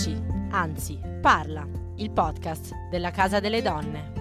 Taci, 0.00 0.18
anzi, 0.52 0.98
parla, 1.20 1.68
il 1.96 2.10
podcast 2.10 2.74
della 2.88 3.10
Casa 3.10 3.38
delle 3.38 3.60
Donne. 3.60 4.19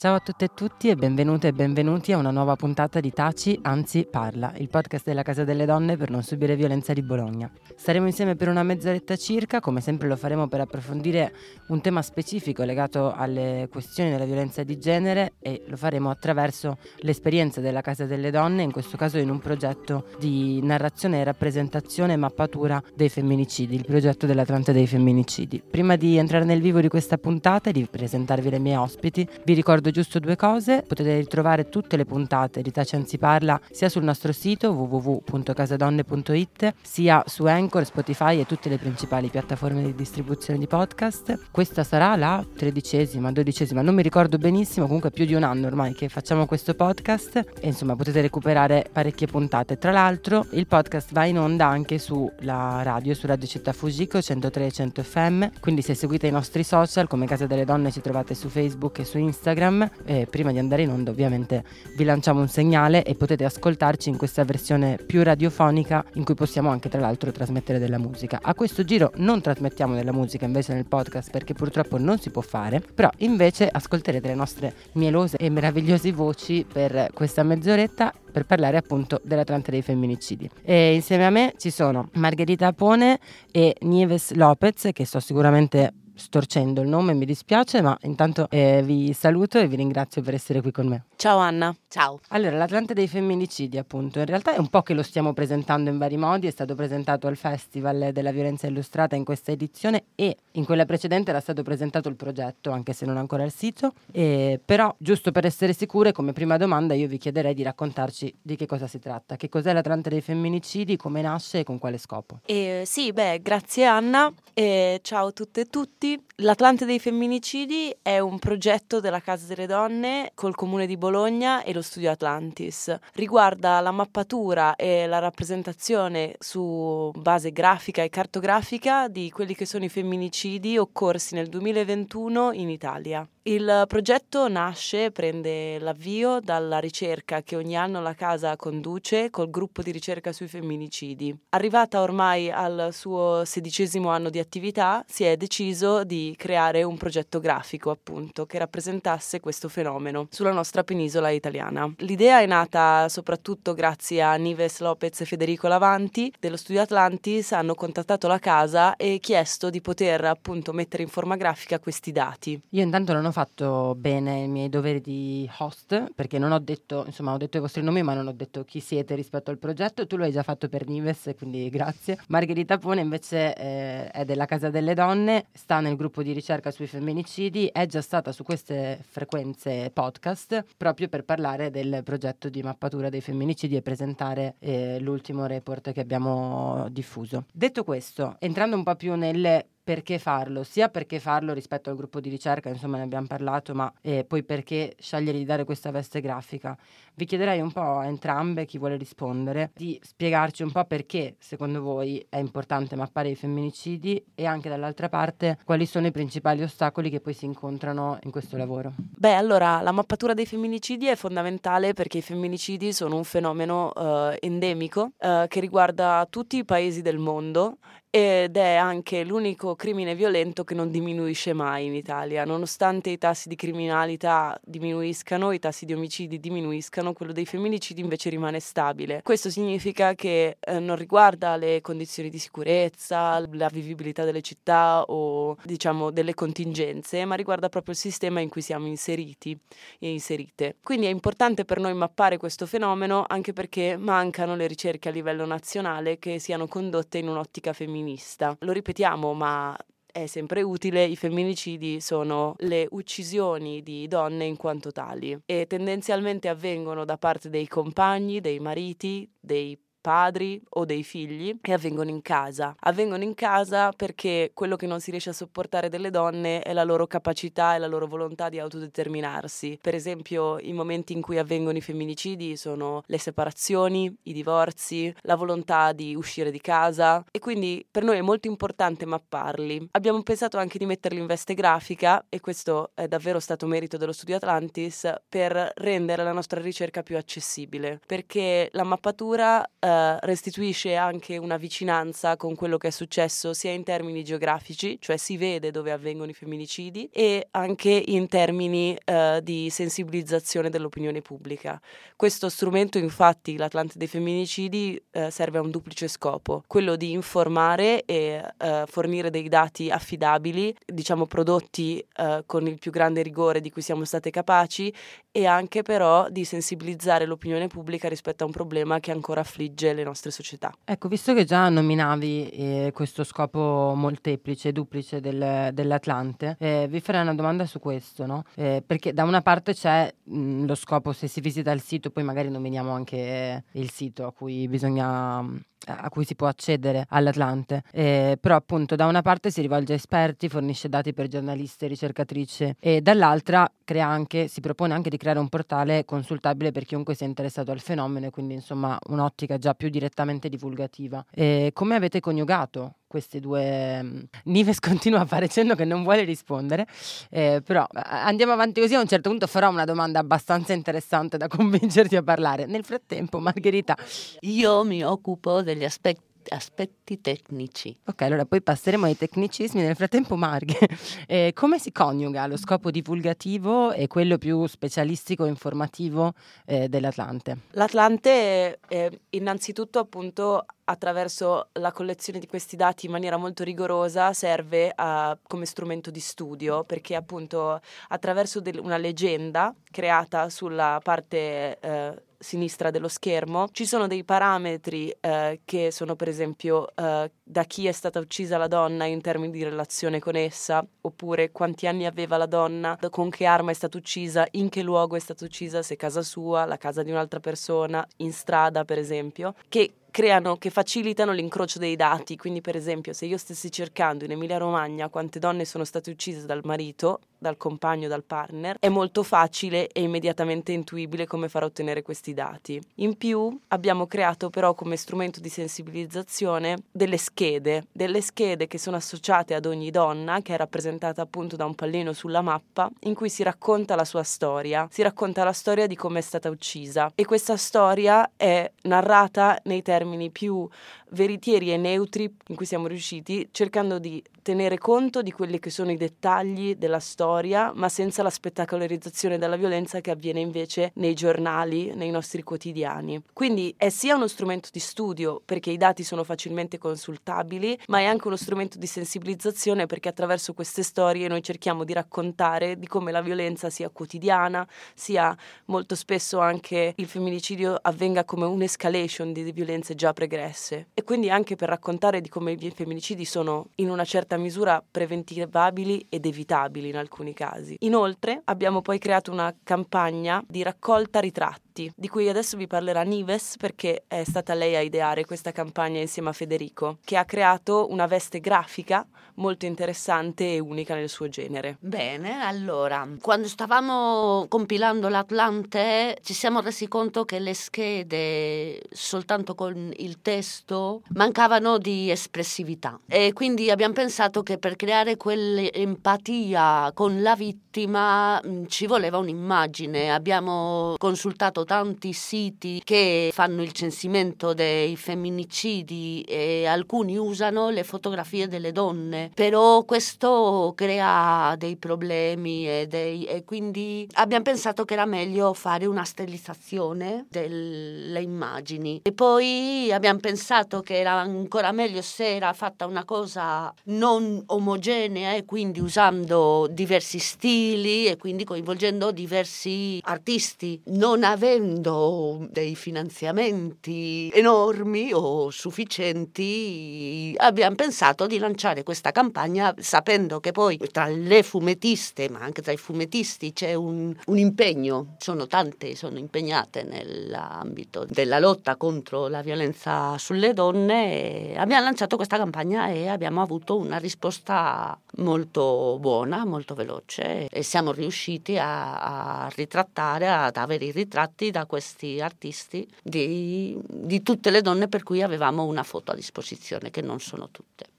Ciao 0.00 0.14
a 0.14 0.20
tutte 0.20 0.46
e 0.46 0.50
tutti 0.54 0.88
e 0.88 0.96
benvenute 0.96 1.48
e 1.48 1.52
benvenuti 1.52 2.12
a 2.12 2.16
una 2.16 2.30
nuova 2.30 2.56
puntata 2.56 3.00
di 3.00 3.12
Taci, 3.12 3.58
anzi 3.60 4.08
parla, 4.10 4.54
il 4.56 4.70
podcast 4.70 5.04
della 5.04 5.20
Casa 5.20 5.44
delle 5.44 5.66
Donne 5.66 5.98
per 5.98 6.08
non 6.08 6.22
subire 6.22 6.56
violenza 6.56 6.94
di 6.94 7.02
Bologna. 7.02 7.50
Staremo 7.76 8.06
insieme 8.06 8.34
per 8.34 8.48
una 8.48 8.62
mezz'oretta 8.62 9.14
circa, 9.16 9.60
come 9.60 9.82
sempre 9.82 10.08
lo 10.08 10.16
faremo 10.16 10.48
per 10.48 10.60
approfondire 10.60 11.34
un 11.68 11.82
tema 11.82 12.00
specifico 12.00 12.62
legato 12.62 13.12
alle 13.12 13.68
questioni 13.70 14.08
della 14.08 14.24
violenza 14.24 14.62
di 14.62 14.78
genere 14.78 15.34
e 15.38 15.64
lo 15.66 15.76
faremo 15.76 16.08
attraverso 16.08 16.78
l'esperienza 17.00 17.60
della 17.60 17.82
Casa 17.82 18.06
delle 18.06 18.30
Donne, 18.30 18.62
in 18.62 18.72
questo 18.72 18.96
caso 18.96 19.18
in 19.18 19.28
un 19.28 19.38
progetto 19.38 20.06
di 20.18 20.62
narrazione, 20.62 21.22
rappresentazione 21.24 22.14
e 22.14 22.16
mappatura 22.16 22.82
dei 22.94 23.10
femminicidi, 23.10 23.74
il 23.74 23.84
progetto 23.84 24.24
dell'Atlante 24.24 24.72
dei 24.72 24.86
femminicidi. 24.86 25.62
Prima 25.70 25.96
di 25.96 26.16
entrare 26.16 26.46
nel 26.46 26.62
vivo 26.62 26.80
di 26.80 26.88
questa 26.88 27.18
puntata 27.18 27.68
e 27.68 27.74
di 27.74 27.84
presentarvi 27.84 28.48
le 28.48 28.58
mie 28.58 28.76
ospiti, 28.76 29.28
vi 29.44 29.52
ricordo 29.52 29.88
giusto 29.90 30.18
due 30.18 30.36
cose, 30.36 30.84
potete 30.86 31.16
ritrovare 31.16 31.68
tutte 31.68 31.96
le 31.96 32.04
puntate 32.04 32.62
di 32.62 32.70
Taci 32.70 32.96
Anzi 32.96 33.18
Parla 33.18 33.60
sia 33.70 33.88
sul 33.88 34.02
nostro 34.02 34.32
sito 34.32 34.72
www.casadonne.it 34.72 36.74
sia 36.82 37.22
su 37.26 37.46
Anchor, 37.46 37.84
Spotify 37.84 38.40
e 38.40 38.46
tutte 38.46 38.68
le 38.68 38.78
principali 38.78 39.28
piattaforme 39.28 39.82
di 39.82 39.94
distribuzione 39.94 40.58
di 40.58 40.66
podcast. 40.66 41.48
Questa 41.50 41.84
sarà 41.84 42.16
la 42.16 42.44
tredicesima, 42.56 43.32
dodicesima, 43.32 43.82
non 43.82 43.94
mi 43.94 44.02
ricordo 44.02 44.38
benissimo, 44.38 44.86
comunque 44.86 45.10
più 45.10 45.24
di 45.24 45.34
un 45.34 45.42
anno 45.42 45.66
ormai 45.66 45.94
che 45.94 46.08
facciamo 46.08 46.46
questo 46.46 46.74
podcast 46.74 47.36
e 47.60 47.66
insomma 47.66 47.96
potete 47.96 48.20
recuperare 48.20 48.86
parecchie 48.92 49.26
puntate. 49.26 49.78
Tra 49.78 49.90
l'altro 49.90 50.46
il 50.52 50.66
podcast 50.66 51.12
va 51.12 51.24
in 51.24 51.38
onda 51.38 51.66
anche 51.66 51.98
sulla 51.98 52.82
radio, 52.82 53.14
su 53.14 53.26
Radio 53.26 53.46
Città 53.46 53.72
Fujiko 53.72 54.20
103 54.20 54.66
e 54.66 54.72
100 54.72 55.02
FM, 55.02 55.44
quindi 55.60 55.82
se 55.82 55.94
seguite 55.94 56.26
i 56.26 56.30
nostri 56.30 56.62
social 56.62 57.06
come 57.06 57.26
Casa 57.26 57.46
delle 57.46 57.64
Donne 57.64 57.90
ci 57.90 58.00
trovate 58.00 58.34
su 58.34 58.48
Facebook 58.48 58.98
e 58.98 59.04
su 59.04 59.18
Instagram 59.18 59.79
e 60.04 60.26
prima 60.28 60.52
di 60.52 60.58
andare 60.58 60.82
in 60.82 60.90
onda 60.90 61.10
ovviamente 61.10 61.64
vi 61.96 62.04
lanciamo 62.04 62.40
un 62.40 62.48
segnale 62.48 63.04
e 63.04 63.14
potete 63.14 63.44
ascoltarci 63.44 64.08
in 64.08 64.16
questa 64.16 64.44
versione 64.44 64.98
più 65.04 65.22
radiofonica 65.22 66.04
in 66.14 66.24
cui 66.24 66.34
possiamo 66.34 66.70
anche 66.70 66.88
tra 66.88 67.00
l'altro 67.00 67.30
trasmettere 67.30 67.78
della 67.78 67.98
musica. 67.98 68.40
A 68.42 68.54
questo 68.54 68.84
giro 68.84 69.12
non 69.16 69.40
trasmettiamo 69.40 69.94
della 69.94 70.12
musica 70.12 70.44
invece 70.44 70.74
nel 70.74 70.86
podcast 70.86 71.30
perché 71.30 71.54
purtroppo 71.54 71.98
non 71.98 72.18
si 72.18 72.30
può 72.30 72.42
fare, 72.42 72.80
però 72.80 73.10
invece 73.18 73.68
ascolterete 73.70 74.28
le 74.28 74.34
nostre 74.34 74.74
mielose 74.92 75.36
e 75.36 75.50
meravigliose 75.50 76.12
voci 76.12 76.66
per 76.70 77.10
questa 77.12 77.42
mezz'oretta 77.42 78.12
per 78.30 78.46
parlare 78.46 78.76
appunto 78.76 79.20
dell'Atlante 79.24 79.70
dei 79.70 79.82
femminicidi. 79.82 80.48
E 80.62 80.94
insieme 80.94 81.26
a 81.26 81.30
me 81.30 81.54
ci 81.56 81.70
sono 81.70 82.08
Margherita 82.14 82.68
Apone 82.68 83.18
e 83.50 83.76
Nieves 83.80 84.32
Lopez, 84.32 84.90
che 84.92 85.04
sto 85.04 85.20
sicuramente 85.20 85.92
storcendo 86.20 86.82
il 86.82 86.88
nome, 86.88 87.14
mi 87.14 87.24
dispiace, 87.24 87.80
ma 87.80 87.96
intanto 88.02 88.46
eh, 88.50 88.82
vi 88.84 89.12
saluto 89.12 89.58
e 89.58 89.66
vi 89.66 89.76
ringrazio 89.76 90.22
per 90.22 90.34
essere 90.34 90.60
qui 90.60 90.70
con 90.70 90.86
me. 90.86 91.04
Ciao 91.16 91.38
Anna. 91.38 91.74
Ciao. 91.88 92.20
Allora, 92.28 92.56
l'Atlante 92.56 92.94
dei 92.94 93.08
femminicidi, 93.08 93.76
appunto, 93.76 94.20
in 94.20 94.26
realtà 94.26 94.54
è 94.54 94.58
un 94.58 94.68
po' 94.68 94.82
che 94.82 94.94
lo 94.94 95.02
stiamo 95.02 95.32
presentando 95.32 95.90
in 95.90 95.98
vari 95.98 96.16
modi, 96.16 96.46
è 96.46 96.50
stato 96.50 96.74
presentato 96.74 97.26
al 97.26 97.36
Festival 97.36 98.10
della 98.12 98.30
violenza 98.30 98.66
illustrata 98.66 99.16
in 99.16 99.24
questa 99.24 99.50
edizione 99.50 100.04
e 100.14 100.36
in 100.52 100.64
quella 100.64 100.84
precedente 100.84 101.30
era 101.30 101.40
stato 101.40 101.62
presentato 101.62 102.08
il 102.08 102.16
progetto, 102.16 102.70
anche 102.70 102.92
se 102.92 103.06
non 103.06 103.16
ancora 103.16 103.42
al 103.42 103.52
sito, 103.52 103.92
e, 104.12 104.60
però 104.64 104.94
giusto 104.98 105.32
per 105.32 105.46
essere 105.46 105.72
sicure, 105.72 106.12
come 106.12 106.32
prima 106.32 106.56
domanda 106.56 106.94
io 106.94 107.08
vi 107.08 107.18
chiederei 107.18 107.54
di 107.54 107.62
raccontarci 107.62 108.34
di 108.40 108.56
che 108.56 108.66
cosa 108.66 108.86
si 108.86 108.98
tratta, 108.98 109.36
che 109.36 109.48
cos'è 109.48 109.72
l'Atlante 109.72 110.10
dei 110.10 110.20
femminicidi, 110.20 110.96
come 110.96 111.22
nasce 111.22 111.60
e 111.60 111.64
con 111.64 111.78
quale 111.78 111.98
scopo. 111.98 112.40
Eh, 112.46 112.84
sì, 112.86 113.12
beh, 113.12 113.40
grazie 113.42 113.84
Anna, 113.84 114.32
e 114.54 115.00
ciao 115.02 115.28
a 115.28 115.32
tutte 115.32 115.62
e 115.62 115.64
tutti. 115.64 116.09
L'Atlante 116.36 116.84
dei 116.84 116.98
femminicidi 116.98 117.94
è 118.00 118.18
un 118.18 118.38
progetto 118.38 119.00
della 119.00 119.20
Casa 119.20 119.46
delle 119.46 119.66
Donne 119.66 120.32
col 120.34 120.54
Comune 120.54 120.86
di 120.86 120.96
Bologna 120.96 121.62
e 121.62 121.72
lo 121.72 121.82
Studio 121.82 122.10
Atlantis. 122.10 122.96
Riguarda 123.14 123.80
la 123.80 123.90
mappatura 123.90 124.76
e 124.76 125.06
la 125.06 125.18
rappresentazione 125.18 126.36
su 126.38 127.10
base 127.14 127.50
grafica 127.52 128.02
e 128.02 128.08
cartografica 128.08 129.08
di 129.08 129.30
quelli 129.30 129.54
che 129.54 129.66
sono 129.66 129.84
i 129.84 129.88
femminicidi 129.88 130.78
occorsi 130.78 131.34
nel 131.34 131.48
2021 131.48 132.52
in 132.52 132.70
Italia. 132.70 133.28
Il 133.42 133.84
progetto 133.88 134.48
nasce, 134.48 135.10
prende 135.10 135.78
l'avvio 135.78 136.40
dalla 136.40 136.78
ricerca 136.78 137.42
che 137.42 137.56
ogni 137.56 137.74
anno 137.74 138.02
la 138.02 138.14
casa 138.14 138.54
conduce 138.56 139.30
col 139.30 139.48
gruppo 139.48 139.80
di 139.80 139.90
ricerca 139.90 140.30
sui 140.30 140.46
femminicidi. 140.46 141.34
Arrivata 141.48 142.02
ormai 142.02 142.50
al 142.50 142.90
suo 142.92 143.42
sedicesimo 143.46 144.10
anno 144.10 144.28
di 144.28 144.38
attività, 144.38 145.02
si 145.08 145.24
è 145.24 145.38
deciso 145.38 145.99
di 146.04 146.34
creare 146.36 146.82
un 146.82 146.96
progetto 146.96 147.40
grafico, 147.40 147.90
appunto, 147.90 148.46
che 148.46 148.58
rappresentasse 148.58 149.40
questo 149.40 149.68
fenomeno 149.68 150.26
sulla 150.30 150.52
nostra 150.52 150.84
penisola 150.84 151.30
italiana. 151.30 151.92
L'idea 151.98 152.40
è 152.40 152.46
nata 152.46 153.08
soprattutto 153.08 153.74
grazie 153.74 154.22
a 154.22 154.34
Nives 154.36 154.80
Lopez 154.80 155.20
e 155.20 155.24
Federico 155.24 155.68
Lavanti 155.68 156.32
dello 156.38 156.56
Studio 156.56 156.82
Atlantis, 156.82 157.52
hanno 157.52 157.74
contattato 157.74 158.26
la 158.28 158.38
casa 158.38 158.96
e 158.96 159.18
chiesto 159.20 159.70
di 159.70 159.80
poter 159.80 160.24
appunto 160.24 160.72
mettere 160.72 161.02
in 161.02 161.08
forma 161.08 161.36
grafica 161.36 161.78
questi 161.78 162.12
dati. 162.12 162.60
Io 162.70 162.82
intanto 162.82 163.12
non 163.12 163.24
ho 163.24 163.32
fatto 163.32 163.94
bene 163.96 164.44
i 164.44 164.48
miei 164.48 164.68
doveri 164.68 165.00
di 165.00 165.50
host 165.58 166.12
perché 166.14 166.38
non 166.38 166.52
ho 166.52 166.58
detto, 166.58 167.04
insomma, 167.06 167.32
ho 167.32 167.36
detto 167.36 167.56
i 167.56 167.60
vostri 167.60 167.82
nomi, 167.82 168.02
ma 168.02 168.14
non 168.14 168.26
ho 168.26 168.32
detto 168.32 168.64
chi 168.64 168.80
siete 168.80 169.14
rispetto 169.14 169.50
al 169.50 169.58
progetto. 169.58 170.06
Tu 170.06 170.16
lo 170.16 170.24
hai 170.24 170.32
già 170.32 170.42
fatto 170.42 170.68
per 170.68 170.86
Nives, 170.86 171.32
quindi 171.36 171.68
grazie. 171.68 172.18
Margherita 172.28 172.78
Pone 172.78 173.00
invece 173.00 173.54
eh, 173.54 174.10
è 174.10 174.24
della 174.24 174.46
Casa 174.46 174.70
delle 174.70 174.94
Donne, 174.94 175.46
sta 175.52 175.79
nel 175.80 175.96
gruppo 175.96 176.22
di 176.22 176.32
ricerca 176.32 176.70
sui 176.70 176.86
femminicidi, 176.86 177.66
è 177.72 177.86
già 177.86 178.00
stata 178.00 178.32
su 178.32 178.42
queste 178.44 179.02
frequenze 179.08 179.90
podcast 179.92 180.64
proprio 180.76 181.08
per 181.08 181.24
parlare 181.24 181.70
del 181.70 182.02
progetto 182.04 182.48
di 182.48 182.62
mappatura 182.62 183.08
dei 183.08 183.20
femminicidi 183.20 183.76
e 183.76 183.82
presentare 183.82 184.56
eh, 184.58 184.98
l'ultimo 185.00 185.46
report 185.46 185.92
che 185.92 186.00
abbiamo 186.00 186.86
diffuso. 186.90 187.44
Detto 187.52 187.84
questo, 187.84 188.36
entrando 188.38 188.76
un 188.76 188.82
po' 188.82 188.94
più 188.94 189.14
nelle 189.14 189.66
perché 189.82 190.18
farlo, 190.18 190.62
sia 190.62 190.88
perché 190.88 191.18
farlo 191.18 191.52
rispetto 191.52 191.90
al 191.90 191.96
gruppo 191.96 192.20
di 192.20 192.28
ricerca, 192.28 192.68
insomma 192.68 192.98
ne 192.98 193.04
abbiamo 193.04 193.26
parlato, 193.26 193.74
ma 193.74 193.92
eh, 194.02 194.24
poi 194.24 194.44
perché 194.44 194.94
scegliere 194.98 195.38
di 195.38 195.44
dare 195.44 195.64
questa 195.64 195.90
veste 195.90 196.20
grafica. 196.20 196.76
Vi 197.14 197.24
chiederei 197.24 197.60
un 197.60 197.72
po' 197.72 197.98
a 197.98 198.06
entrambe, 198.06 198.64
chi 198.64 198.78
vuole 198.78 198.96
rispondere, 198.96 199.72
di 199.74 199.98
spiegarci 200.02 200.62
un 200.62 200.70
po' 200.70 200.84
perché 200.84 201.36
secondo 201.38 201.82
voi 201.82 202.24
è 202.28 202.38
importante 202.38 202.96
mappare 202.96 203.30
i 203.30 203.34
femminicidi 203.34 204.24
e 204.34 204.46
anche 204.46 204.68
dall'altra 204.68 205.08
parte 205.08 205.58
quali 205.64 205.86
sono 205.86 206.06
i 206.06 206.12
principali 206.12 206.62
ostacoli 206.62 207.10
che 207.10 207.20
poi 207.20 207.34
si 207.34 207.44
incontrano 207.44 208.18
in 208.22 208.30
questo 208.30 208.56
lavoro. 208.56 208.94
Beh, 208.96 209.34
allora 209.34 209.80
la 209.80 209.92
mappatura 209.92 210.34
dei 210.34 210.46
femminicidi 210.46 211.08
è 211.08 211.16
fondamentale 211.16 211.92
perché 211.92 212.18
i 212.18 212.22
femminicidi 212.22 212.92
sono 212.92 213.16
un 213.16 213.24
fenomeno 213.24 213.92
uh, 213.94 214.36
endemico 214.40 215.12
uh, 215.18 215.46
che 215.46 215.60
riguarda 215.60 216.26
tutti 216.30 216.56
i 216.58 216.64
paesi 216.64 217.02
del 217.02 217.18
mondo 217.18 217.78
ed 218.12 218.56
è 218.56 218.74
anche 218.74 219.22
l'unico 219.22 219.76
crimine 219.76 220.16
violento 220.16 220.64
che 220.64 220.74
non 220.74 220.90
diminuisce 220.90 221.52
mai 221.52 221.86
in 221.86 221.94
Italia, 221.94 222.44
nonostante 222.44 223.08
i 223.08 223.18
tassi 223.18 223.48
di 223.48 223.54
criminalità 223.54 224.58
diminuiscano, 224.64 225.52
i 225.52 225.60
tassi 225.60 225.84
di 225.84 225.92
omicidi 225.92 226.40
diminuiscano, 226.40 227.12
quello 227.12 227.30
dei 227.30 227.46
femminicidi 227.46 228.00
invece 228.00 228.28
rimane 228.28 228.58
stabile. 228.58 229.20
Questo 229.22 229.48
significa 229.48 230.16
che 230.16 230.56
eh, 230.58 230.80
non 230.80 230.96
riguarda 230.96 231.54
le 231.54 231.80
condizioni 231.82 232.30
di 232.30 232.38
sicurezza, 232.38 233.46
la 233.52 233.68
vivibilità 233.68 234.24
delle 234.24 234.42
città 234.42 235.04
o 235.06 235.56
diciamo 235.62 236.10
delle 236.10 236.34
contingenze, 236.34 237.24
ma 237.24 237.36
riguarda 237.36 237.68
proprio 237.68 237.94
il 237.94 238.00
sistema 238.00 238.40
in 238.40 238.48
cui 238.48 238.60
siamo 238.60 238.88
inseriti 238.88 239.56
e 240.00 240.10
inserite. 240.10 240.78
Quindi 240.82 241.06
è 241.06 241.10
importante 241.10 241.64
per 241.64 241.78
noi 241.78 241.94
mappare 241.94 242.38
questo 242.38 242.66
fenomeno 242.66 243.24
anche 243.28 243.52
perché 243.52 243.96
mancano 243.96 244.56
le 244.56 244.66
ricerche 244.66 245.10
a 245.10 245.12
livello 245.12 245.46
nazionale 245.46 246.18
che 246.18 246.40
siano 246.40 246.66
condotte 246.66 247.18
in 247.18 247.28
un'ottica 247.28 247.72
femminile 247.72 247.98
femminista. 248.00 248.56
Lo 248.60 248.72
ripetiamo, 248.72 249.32
ma 249.34 249.76
è 250.12 250.26
sempre 250.26 250.62
utile, 250.62 251.04
i 251.04 251.16
femminicidi 251.16 252.00
sono 252.00 252.54
le 252.58 252.88
uccisioni 252.90 253.82
di 253.82 254.08
donne 254.08 254.44
in 254.44 254.56
quanto 254.56 254.90
tali 254.90 255.38
e 255.46 255.66
tendenzialmente 255.68 256.48
avvengono 256.48 257.04
da 257.04 257.16
parte 257.16 257.48
dei 257.48 257.68
compagni, 257.68 258.40
dei 258.40 258.58
mariti, 258.58 259.30
dei 259.38 259.78
padri 260.00 260.60
o 260.70 260.84
dei 260.84 261.02
figli 261.02 261.58
e 261.60 261.72
avvengono 261.72 262.10
in 262.10 262.22
casa. 262.22 262.74
Avvengono 262.80 263.22
in 263.22 263.34
casa 263.34 263.90
perché 263.92 264.50
quello 264.54 264.76
che 264.76 264.86
non 264.86 265.00
si 265.00 265.10
riesce 265.10 265.30
a 265.30 265.34
sopportare 265.34 265.88
delle 265.88 266.10
donne 266.10 266.62
è 266.62 266.72
la 266.72 266.84
loro 266.84 267.06
capacità 267.06 267.74
e 267.74 267.78
la 267.78 267.86
loro 267.86 268.06
volontà 268.06 268.48
di 268.48 268.58
autodeterminarsi. 268.58 269.78
Per 269.80 269.94
esempio, 269.94 270.58
i 270.58 270.72
momenti 270.72 271.12
in 271.12 271.20
cui 271.20 271.38
avvengono 271.38 271.76
i 271.76 271.82
femminicidi 271.82 272.56
sono 272.56 273.02
le 273.06 273.18
separazioni, 273.18 274.14
i 274.24 274.32
divorzi, 274.32 275.14
la 275.22 275.36
volontà 275.36 275.92
di 275.92 276.14
uscire 276.14 276.50
di 276.50 276.60
casa 276.60 277.24
e 277.30 277.38
quindi 277.38 277.86
per 277.90 278.02
noi 278.02 278.18
è 278.18 278.22
molto 278.22 278.48
importante 278.48 279.06
mapparli. 279.06 279.88
Abbiamo 279.92 280.22
pensato 280.22 280.58
anche 280.58 280.78
di 280.78 280.86
metterli 280.86 281.18
in 281.18 281.26
veste 281.26 281.54
grafica 281.54 282.24
e 282.28 282.40
questo 282.40 282.90
è 282.94 283.08
davvero 283.08 283.40
stato 283.40 283.66
merito 283.66 283.96
dello 283.96 284.12
studio 284.12 284.36
Atlantis 284.36 285.12
per 285.28 285.72
rendere 285.76 286.24
la 286.24 286.32
nostra 286.32 286.60
ricerca 286.60 287.02
più 287.02 287.16
accessibile 287.16 288.00
perché 288.06 288.68
la 288.72 288.84
mappatura 288.84 289.64
eh, 289.78 289.88
eh, 289.90 290.18
restituisce 290.20 290.94
anche 290.94 291.36
una 291.36 291.56
vicinanza 291.56 292.36
con 292.36 292.54
quello 292.54 292.78
che 292.78 292.88
è 292.88 292.90
successo 292.90 293.52
sia 293.52 293.72
in 293.72 293.82
termini 293.82 294.22
geografici, 294.22 294.98
cioè 295.00 295.16
si 295.16 295.36
vede 295.36 295.70
dove 295.70 295.90
avvengono 295.90 296.30
i 296.30 296.34
femminicidi, 296.34 297.08
e 297.12 297.48
anche 297.50 297.90
in 298.06 298.28
termini 298.28 298.96
eh, 299.04 299.40
di 299.42 299.68
sensibilizzazione 299.70 300.70
dell'opinione 300.70 301.20
pubblica. 301.22 301.80
Questo 302.14 302.48
strumento, 302.48 302.98
infatti, 302.98 303.56
l'Atlante 303.56 303.98
dei 303.98 304.06
femminicidi, 304.06 305.02
eh, 305.10 305.30
serve 305.30 305.58
a 305.58 305.62
un 305.62 305.70
duplice 305.70 306.06
scopo, 306.06 306.62
quello 306.66 306.94
di 306.96 307.12
informare 307.12 308.04
e 308.04 308.44
eh, 308.58 308.84
fornire 308.86 309.30
dei 309.30 309.48
dati 309.48 309.90
affidabili, 309.90 310.74
diciamo 310.84 311.26
prodotti 311.26 312.04
eh, 312.16 312.42
con 312.46 312.66
il 312.66 312.78
più 312.78 312.90
grande 312.90 313.22
rigore 313.22 313.60
di 313.60 313.70
cui 313.70 313.82
siamo 313.82 314.04
state 314.04 314.30
capaci 314.30 314.92
e 315.32 315.46
anche 315.46 315.82
però 315.82 316.28
di 316.28 316.44
sensibilizzare 316.44 317.24
l'opinione 317.24 317.68
pubblica 317.68 318.08
rispetto 318.08 318.44
a 318.44 318.46
un 318.46 318.52
problema 318.52 319.00
che 319.00 319.10
ancora 319.10 319.40
affligge 319.40 319.79
le 319.92 320.04
nostre 320.04 320.30
società. 320.30 320.72
Ecco, 320.84 321.08
visto 321.08 321.34
che 321.34 321.44
già 321.44 321.68
nominavi 321.68 322.48
eh, 322.50 322.90
questo 322.92 323.24
scopo 323.24 323.92
molteplice, 323.96 324.72
duplice 324.72 325.20
del, 325.20 325.70
dell'Atlante, 325.72 326.56
eh, 326.58 326.86
vi 326.88 327.00
farei 327.00 327.22
una 327.22 327.34
domanda 327.34 327.66
su 327.66 327.78
questo, 327.80 328.26
no? 328.26 328.44
Eh, 328.54 328.82
perché 328.86 329.12
da 329.12 329.24
una 329.24 329.42
parte 329.42 329.74
c'è 329.74 330.12
mh, 330.22 330.66
lo 330.66 330.74
scopo, 330.74 331.12
se 331.12 331.26
si 331.28 331.40
visita 331.40 331.70
il 331.72 331.80
sito, 331.80 332.10
poi 332.10 332.22
magari 332.24 332.50
nominiamo 332.50 332.92
anche 332.92 333.64
il 333.72 333.90
sito 333.90 334.26
a 334.26 334.32
cui 334.32 334.68
bisogna 334.68 335.44
a 335.86 336.08
cui 336.10 336.24
si 336.24 336.34
può 336.34 336.46
accedere 336.46 337.06
all'Atlante, 337.08 337.82
eh, 337.92 338.36
però 338.40 338.56
appunto 338.56 338.96
da 338.96 339.06
una 339.06 339.22
parte 339.22 339.50
si 339.50 339.60
rivolge 339.60 339.92
a 339.92 339.96
esperti, 339.96 340.48
fornisce 340.48 340.88
dati 340.88 341.12
per 341.12 341.28
giornalisti 341.28 341.84
e 341.84 341.88
ricercatrici 341.88 342.76
e 342.78 343.00
dall'altra 343.00 343.70
crea 343.84 344.06
anche, 344.06 344.48
si 344.48 344.60
propone 344.60 344.94
anche 344.94 345.10
di 345.10 345.16
creare 345.16 345.38
un 345.38 345.48
portale 345.48 346.04
consultabile 346.04 346.70
per 346.70 346.84
chiunque 346.84 347.14
sia 347.14 347.26
interessato 347.26 347.70
al 347.70 347.80
fenomeno 347.80 348.26
e 348.26 348.30
quindi 348.30 348.54
insomma 348.54 348.98
un'ottica 349.08 349.58
già 349.58 349.74
più 349.74 349.88
direttamente 349.88 350.48
divulgativa. 350.48 351.24
E 351.30 351.70
come 351.72 351.94
avete 351.94 352.20
coniugato 352.20 352.94
queste 353.10 353.40
due... 353.40 354.00
Mm, 354.00 354.20
Nives 354.44 354.78
continua 354.80 355.18
a 355.18 355.26
fare 355.26 355.48
cenno 355.48 355.74
che 355.74 355.84
non 355.84 356.04
vuole 356.04 356.22
rispondere, 356.22 356.86
eh, 357.28 357.60
però 357.64 357.84
andiamo 357.92 358.52
avanti 358.52 358.80
così, 358.80 358.94
a 358.94 359.00
un 359.00 359.08
certo 359.08 359.30
punto 359.30 359.48
farò 359.48 359.68
una 359.68 359.84
domanda 359.84 360.20
abbastanza 360.20 360.72
interessante 360.74 361.36
da 361.36 361.48
convincerti 361.50 362.14
a 362.14 362.22
parlare. 362.22 362.66
Nel 362.66 362.84
frattempo, 362.84 363.40
Margherita... 363.40 363.96
Io 364.42 364.84
mi 364.84 365.02
occupo 365.02 365.60
degli 365.60 365.84
aspetti 365.84 366.29
aspetti 366.48 367.20
tecnici. 367.20 367.96
Ok, 368.06 368.22
allora 368.22 368.44
poi 368.44 368.62
passeremo 368.62 369.06
ai 369.06 369.16
tecnicismi. 369.16 369.82
Nel 369.82 369.96
frattempo, 369.96 370.36
Marghe, 370.36 370.78
eh, 371.26 371.52
come 371.54 371.78
si 371.78 371.92
coniuga 371.92 372.46
lo 372.46 372.56
scopo 372.56 372.90
divulgativo 372.90 373.92
e 373.92 374.06
quello 374.06 374.38
più 374.38 374.66
specialistico 374.66 375.44
e 375.44 375.48
informativo 375.48 376.34
eh, 376.66 376.88
dell'Atlante? 376.88 377.58
L'Atlante, 377.72 378.78
eh, 378.88 379.20
innanzitutto, 379.30 379.98
appunto, 379.98 380.64
attraverso 380.84 381.68
la 381.74 381.92
collezione 381.92 382.40
di 382.40 382.48
questi 382.48 382.76
dati 382.76 383.06
in 383.06 383.12
maniera 383.12 383.36
molto 383.36 383.62
rigorosa 383.62 384.32
serve 384.32 384.92
a, 384.94 385.38
come 385.46 385.64
strumento 385.64 386.10
di 386.10 386.18
studio 386.18 386.82
perché 386.82 387.14
appunto 387.14 387.80
attraverso 388.08 388.60
del, 388.60 388.78
una 388.78 388.96
leggenda 388.96 389.72
creata 389.88 390.50
sulla 390.50 390.98
parte 391.02 391.78
eh, 391.78 392.22
sinistra 392.42 392.90
dello 392.90 393.08
schermo 393.08 393.68
ci 393.70 393.84
sono 393.84 394.06
dei 394.06 394.24
parametri 394.24 395.14
eh, 395.20 395.60
che 395.66 395.90
sono 395.90 396.16
per 396.16 396.28
esempio 396.28 396.88
eh, 396.94 397.30
da 397.42 397.64
chi 397.64 397.86
è 397.86 397.92
stata 397.92 398.18
uccisa 398.18 398.56
la 398.56 398.66
donna 398.66 399.04
in 399.04 399.20
termini 399.20 399.52
di 399.52 399.62
relazione 399.62 400.20
con 400.20 400.36
essa 400.36 400.84
oppure 401.02 401.50
quanti 401.50 401.86
anni 401.86 402.06
aveva 402.06 402.36
la 402.36 402.46
donna, 402.46 402.98
con 403.10 403.28
che 403.28 403.44
arma 403.44 403.72
è 403.72 403.74
stata 403.74 403.98
uccisa, 403.98 404.46
in 404.52 404.68
che 404.68 404.82
luogo 404.82 405.16
è 405.16 405.18
stata 405.18 405.44
uccisa, 405.44 405.82
se 405.82 405.96
casa 405.96 406.22
sua, 406.22 406.64
la 406.64 406.76
casa 406.76 407.02
di 407.02 407.10
un'altra 407.10 407.40
persona, 407.40 408.06
in 408.18 408.32
strada 408.32 408.84
per 408.84 408.98
esempio, 408.98 409.54
che 409.68 409.94
creano, 410.10 410.56
che 410.56 410.70
facilitano 410.70 411.32
l'incrocio 411.32 411.78
dei 411.78 411.96
dati. 411.96 412.36
Quindi, 412.36 412.60
per 412.60 412.76
esempio, 412.76 413.12
se 413.12 413.26
io 413.26 413.38
stessi 413.38 413.70
cercando 413.70 414.24
in 414.24 414.32
Emilia-Romagna 414.32 415.08
quante 415.08 415.38
donne 415.38 415.64
sono 415.64 415.84
state 415.84 416.10
uccise 416.10 416.46
dal 416.46 416.60
marito, 416.64 417.20
dal 417.38 417.56
compagno, 417.56 418.08
dal 418.08 418.24
partner, 418.24 418.76
è 418.78 418.88
molto 418.88 419.22
facile 419.22 419.88
e 419.88 420.02
immediatamente 420.02 420.72
intuibile 420.72 421.26
come 421.26 421.48
far 421.48 421.64
ottenere 421.64 422.02
questi 422.02 422.34
dati. 422.34 422.80
In 422.96 423.16
più, 423.16 423.58
abbiamo 423.68 424.06
creato 424.06 424.50
però 424.50 424.74
come 424.74 424.96
strumento 424.96 425.40
di 425.40 425.48
sensibilizzazione 425.48 426.82
delle 426.90 427.16
schede, 427.16 427.86
delle 427.92 428.20
schede 428.20 428.66
che 428.66 428.76
sono 428.76 428.96
associate 428.96 429.54
ad 429.54 429.64
ogni 429.64 429.90
donna, 429.90 430.42
che 430.42 430.54
è 430.54 430.56
rappresentata 430.58 431.22
appunto 431.22 431.56
da 431.56 431.64
un 431.64 431.74
pallino 431.74 432.12
sulla 432.12 432.42
mappa, 432.42 432.90
in 433.00 433.14
cui 433.14 433.30
si 433.30 433.42
racconta 433.42 433.94
la 433.94 434.04
sua 434.04 434.22
storia, 434.22 434.86
si 434.90 435.02
racconta 435.02 435.44
la 435.44 435.52
storia 435.52 435.86
di 435.86 435.96
come 435.96 436.18
è 436.18 436.22
stata 436.22 436.50
uccisa 436.50 437.10
e 437.14 437.24
questa 437.24 437.56
storia 437.56 438.32
è 438.36 438.70
narrata 438.82 439.58
nei 439.64 439.80
termini 439.80 439.99
termini 440.00 440.30
più 440.30 440.66
veritieri 441.10 441.72
e 441.72 441.76
neutri 441.76 442.34
in 442.46 442.56
cui 442.56 442.64
siamo 442.64 442.86
riusciti, 442.86 443.48
cercando 443.52 443.98
di 443.98 444.22
tenere 444.42 444.78
conto 444.78 445.22
di 445.22 445.32
quelli 445.32 445.58
che 445.58 445.70
sono 445.70 445.90
i 445.90 445.96
dettagli 445.96 446.76
della 446.76 447.00
storia, 447.00 447.72
ma 447.74 447.88
senza 447.88 448.22
la 448.22 448.30
spettacolarizzazione 448.30 449.38
della 449.38 449.56
violenza 449.56 450.00
che 450.00 450.10
avviene 450.10 450.40
invece 450.40 450.92
nei 450.94 451.14
giornali, 451.14 451.94
nei 451.94 452.10
nostri 452.10 452.42
quotidiani. 452.42 453.22
Quindi 453.32 453.74
è 453.76 453.88
sia 453.88 454.16
uno 454.16 454.28
strumento 454.28 454.68
di 454.72 454.80
studio 454.80 455.40
perché 455.44 455.70
i 455.70 455.76
dati 455.76 456.02
sono 456.02 456.24
facilmente 456.24 456.78
consultabili, 456.78 457.78
ma 457.86 457.98
è 457.98 458.04
anche 458.04 458.26
uno 458.26 458.36
strumento 458.36 458.78
di 458.78 458.86
sensibilizzazione 458.86 459.86
perché 459.86 460.08
attraverso 460.08 460.54
queste 460.54 460.82
storie 460.82 461.28
noi 461.28 461.42
cerchiamo 461.42 461.84
di 461.84 461.92
raccontare 461.92 462.78
di 462.78 462.86
come 462.86 463.12
la 463.12 463.20
violenza 463.20 463.70
sia 463.70 463.88
quotidiana, 463.88 464.66
sia 464.94 465.36
molto 465.66 465.94
spesso 465.94 466.38
anche 466.38 466.94
il 466.96 467.06
femminicidio 467.06 467.78
avvenga 467.80 468.24
come 468.24 468.46
un'escalation 468.46 469.32
di 469.32 469.50
violenze 469.52 469.94
già 469.94 470.12
pregresse 470.12 470.88
e 470.94 471.02
quindi 471.02 471.30
anche 471.30 471.56
per 471.56 471.68
raccontare 471.68 472.20
di 472.20 472.28
come 472.28 472.52
i 472.52 472.70
femminicidi 472.70 473.24
sono 473.24 473.68
in 473.76 473.90
una 473.90 474.04
certa 474.04 474.29
misura 474.36 474.84
preventivabili 474.88 476.06
ed 476.08 476.26
evitabili 476.26 476.88
in 476.88 476.96
alcuni 476.96 477.32
casi. 477.34 477.76
Inoltre 477.80 478.40
abbiamo 478.44 478.82
poi 478.82 478.98
creato 478.98 479.30
una 479.30 479.54
campagna 479.62 480.42
di 480.46 480.62
raccolta 480.62 481.20
ritratti 481.20 481.69
progetti, 481.80 481.92
di 481.96 482.08
cui 482.08 482.28
adesso 482.28 482.56
vi 482.56 482.66
parlerà 482.66 483.02
Nives 483.02 483.56
perché 483.56 484.04
è 484.06 484.24
stata 484.24 484.54
lei 484.54 484.76
a 484.76 484.80
ideare 484.80 485.24
questa 485.24 485.52
campagna 485.52 486.00
insieme 486.00 486.28
a 486.28 486.32
Federico, 486.32 486.98
che 487.04 487.16
ha 487.16 487.24
creato 487.24 487.86
una 487.90 488.06
veste 488.06 488.40
grafica 488.40 489.06
molto 489.34 489.64
interessante 489.64 490.54
e 490.54 490.58
unica 490.58 490.94
nel 490.94 491.08
suo 491.08 491.28
genere. 491.28 491.76
Bene, 491.80 492.44
allora, 492.44 493.08
quando 493.20 493.48
stavamo 493.48 494.46
compilando 494.48 495.08
l'Atlante 495.08 496.18
ci 496.22 496.34
siamo 496.34 496.60
resi 496.60 496.88
conto 496.88 497.24
che 497.24 497.38
le 497.38 497.54
schede 497.54 498.82
soltanto 498.90 499.54
con 499.54 499.92
il 499.96 500.20
testo 500.20 501.02
mancavano 501.14 501.78
di 501.78 502.10
espressività 502.10 503.00
e 503.06 503.32
quindi 503.32 503.70
abbiamo 503.70 503.94
pensato 503.94 504.42
che 504.42 504.58
per 504.58 504.76
creare 504.76 505.16
quell'empatia 505.16 506.90
con 506.92 507.22
la 507.22 507.34
vittima 507.34 508.40
mm, 508.44 508.66
ci 508.66 508.86
voleva 508.86 509.18
un'immagine. 509.18 510.12
Abbiamo 510.12 510.94
consultato 510.98 511.64
tanti 511.70 512.12
siti 512.12 512.82
che 512.84 513.30
fanno 513.32 513.62
il 513.62 513.70
censimento 513.70 514.54
dei 514.54 514.96
femminicidi 514.96 516.22
e 516.22 516.66
alcuni 516.66 517.16
usano 517.16 517.70
le 517.70 517.84
fotografie 517.84 518.48
delle 518.48 518.72
donne, 518.72 519.30
però 519.32 519.84
questo 519.84 520.72
crea 520.74 521.54
dei 521.56 521.76
problemi 521.76 522.68
e, 522.68 522.88
dei, 522.88 523.24
e 523.24 523.44
quindi 523.44 524.04
abbiamo 524.14 524.42
pensato 524.42 524.84
che 524.84 524.94
era 524.94 525.04
meglio 525.04 525.54
fare 525.54 525.86
una 525.86 526.02
stilizzazione 526.02 527.26
delle 527.28 528.20
immagini. 528.20 529.02
E 529.04 529.12
poi 529.12 529.92
abbiamo 529.92 530.18
pensato 530.18 530.80
che 530.80 530.98
era 530.98 531.20
ancora 531.20 531.70
meglio 531.70 532.02
se 532.02 532.34
era 532.34 532.52
fatta 532.52 532.84
una 532.86 533.04
cosa 533.04 533.72
non 533.84 534.42
omogenea 534.46 535.34
e 535.34 535.44
quindi 535.44 535.78
usando 535.78 536.66
diversi 536.68 537.20
stili 537.20 538.06
e 538.06 538.16
quindi 538.16 538.42
coinvolgendo 538.42 539.12
diversi 539.12 540.00
artisti, 540.02 540.82
non 540.86 541.22
avendo 541.22 541.49
avendo 541.50 542.46
dei 542.50 542.76
finanziamenti 542.76 544.30
enormi 544.32 545.12
o 545.12 545.50
sufficienti, 545.50 547.34
abbiamo 547.36 547.74
pensato 547.74 548.26
di 548.26 548.38
lanciare 548.38 548.84
questa 548.84 549.10
campagna 549.10 549.74
sapendo 549.78 550.38
che 550.38 550.52
poi 550.52 550.78
tra 550.92 551.06
le 551.08 551.42
fumettiste, 551.42 552.28
ma 552.30 552.40
anche 552.40 552.62
tra 552.62 552.72
i 552.72 552.76
fumettisti, 552.76 553.52
c'è 553.52 553.74
un, 553.74 554.14
un 554.26 554.38
impegno, 554.38 555.16
sono 555.18 555.46
tante, 555.48 555.96
sono 555.96 556.18
impegnate 556.18 556.84
nell'ambito 556.84 558.06
della 558.08 558.38
lotta 558.38 558.76
contro 558.76 559.26
la 559.26 559.42
violenza 559.42 560.16
sulle 560.18 560.52
donne. 560.52 561.54
abbiamo 561.56 561.82
lanciato 561.82 562.14
questa 562.16 562.36
campagna 562.36 562.88
e 562.88 563.08
abbiamo 563.08 563.42
avuto 563.42 563.76
una 563.76 563.96
risposta 563.96 564.96
molto 565.16 565.98
buona, 566.00 566.44
molto 566.44 566.74
veloce 566.74 567.48
e 567.48 567.62
siamo 567.62 567.90
riusciti 567.92 568.56
a, 568.56 569.44
a 569.44 569.50
ritrattare, 569.54 570.28
ad 570.28 570.56
avere 570.56 570.84
i 570.84 570.92
ritratti 570.92 571.39
da 571.48 571.64
questi 571.64 572.20
artisti 572.20 572.86
di, 573.02 573.74
di 573.82 574.22
tutte 574.22 574.50
le 574.50 574.60
donne 574.60 574.88
per 574.88 575.02
cui 575.02 575.22
avevamo 575.22 575.64
una 575.64 575.82
foto 575.82 576.12
a 576.12 576.14
disposizione, 576.14 576.90
che 576.90 577.00
non 577.00 577.20
sono 577.20 577.48
tutte. 577.50 577.89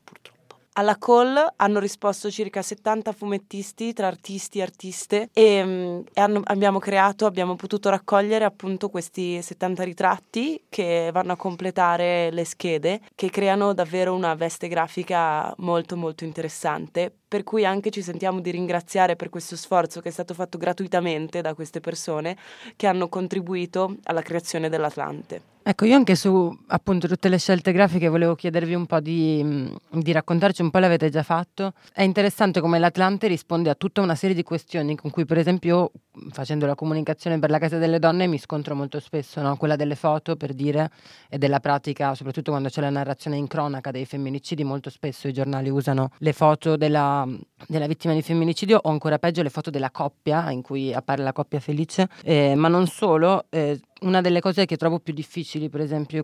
Alla 0.73 0.97
call 0.97 1.35
hanno 1.57 1.79
risposto 1.79 2.31
circa 2.31 2.61
70 2.61 3.11
fumettisti 3.11 3.91
tra 3.91 4.07
artisti 4.07 4.59
e 4.59 4.61
artiste 4.61 5.29
e, 5.33 5.65
mm, 5.65 5.99
e 6.13 6.21
hanno, 6.21 6.39
abbiamo 6.45 6.79
creato, 6.79 7.25
abbiamo 7.25 7.57
potuto 7.57 7.89
raccogliere 7.89 8.45
appunto 8.45 8.87
questi 8.87 9.41
70 9.41 9.83
ritratti 9.83 10.63
che 10.69 11.09
vanno 11.11 11.33
a 11.33 11.35
completare 11.35 12.31
le 12.31 12.45
schede 12.45 13.01
che 13.15 13.29
creano 13.29 13.73
davvero 13.73 14.13
una 14.13 14.33
veste 14.33 14.69
grafica 14.69 15.53
molto 15.57 15.97
molto 15.97 16.23
interessante 16.23 17.13
per 17.27 17.43
cui 17.43 17.65
anche 17.65 17.89
ci 17.89 18.01
sentiamo 18.01 18.39
di 18.39 18.51
ringraziare 18.51 19.17
per 19.17 19.27
questo 19.27 19.57
sforzo 19.57 19.99
che 19.99 20.07
è 20.07 20.13
stato 20.13 20.33
fatto 20.33 20.57
gratuitamente 20.57 21.41
da 21.41 21.53
queste 21.53 21.81
persone 21.81 22.37
che 22.77 22.87
hanno 22.87 23.09
contribuito 23.09 23.97
alla 24.03 24.21
creazione 24.21 24.69
dell'Atlante. 24.69 25.50
Ecco, 25.63 25.85
io 25.85 25.95
anche 25.95 26.15
su 26.15 26.51
appunto 26.67 27.07
tutte 27.07 27.29
le 27.29 27.37
scelte 27.37 27.71
grafiche 27.71 28.07
volevo 28.07 28.33
chiedervi 28.33 28.73
un 28.73 28.87
po' 28.87 28.99
di, 28.99 29.71
di, 29.91 30.11
raccontarci 30.11 30.63
un 30.63 30.71
po', 30.71 30.79
l'avete 30.79 31.11
già 31.11 31.21
fatto. 31.21 31.73
È 31.93 32.01
interessante 32.01 32.61
come 32.61 32.79
l'Atlante 32.79 33.27
risponde 33.27 33.69
a 33.69 33.75
tutta 33.75 34.01
una 34.01 34.15
serie 34.15 34.35
di 34.35 34.41
questioni 34.41 34.95
con 34.95 35.11
cui 35.11 35.23
per 35.25 35.37
esempio 35.37 35.91
facendo 36.31 36.65
la 36.65 36.73
comunicazione 36.73 37.37
per 37.37 37.51
la 37.51 37.59
Casa 37.59 37.77
delle 37.77 37.99
Donne 37.99 38.25
mi 38.25 38.39
scontro 38.39 38.73
molto 38.73 38.99
spesso, 38.99 39.39
no? 39.41 39.55
quella 39.55 39.75
delle 39.75 39.93
foto 39.93 40.35
per 40.35 40.53
dire 40.53 40.89
e 41.29 41.37
della 41.37 41.59
pratica, 41.59 42.15
soprattutto 42.15 42.49
quando 42.49 42.69
c'è 42.69 42.81
la 42.81 42.89
narrazione 42.89 43.37
in 43.37 43.45
cronaca 43.45 43.91
dei 43.91 44.05
femminicidi, 44.05 44.63
molto 44.63 44.89
spesso 44.89 45.27
i 45.27 45.33
giornali 45.33 45.69
usano 45.69 46.09
le 46.17 46.33
foto 46.33 46.75
della, 46.75 47.27
della 47.67 47.85
vittima 47.85 48.15
di 48.15 48.23
femminicidio 48.23 48.79
o 48.81 48.89
ancora 48.89 49.19
peggio 49.19 49.43
le 49.43 49.49
foto 49.49 49.69
della 49.69 49.91
coppia 49.91 50.49
in 50.49 50.63
cui 50.63 50.91
appare 50.91 51.21
la 51.21 51.33
coppia 51.33 51.59
felice, 51.59 52.09
eh, 52.23 52.55
ma 52.55 52.67
non 52.67 52.87
solo. 52.87 53.45
Eh, 53.49 53.79
una 54.01 54.21
delle 54.21 54.39
cose 54.39 54.65
che 54.65 54.77
trovo 54.77 54.99
più 54.99 55.13
difficili, 55.13 55.69
per 55.69 55.81
esempio, 55.81 56.23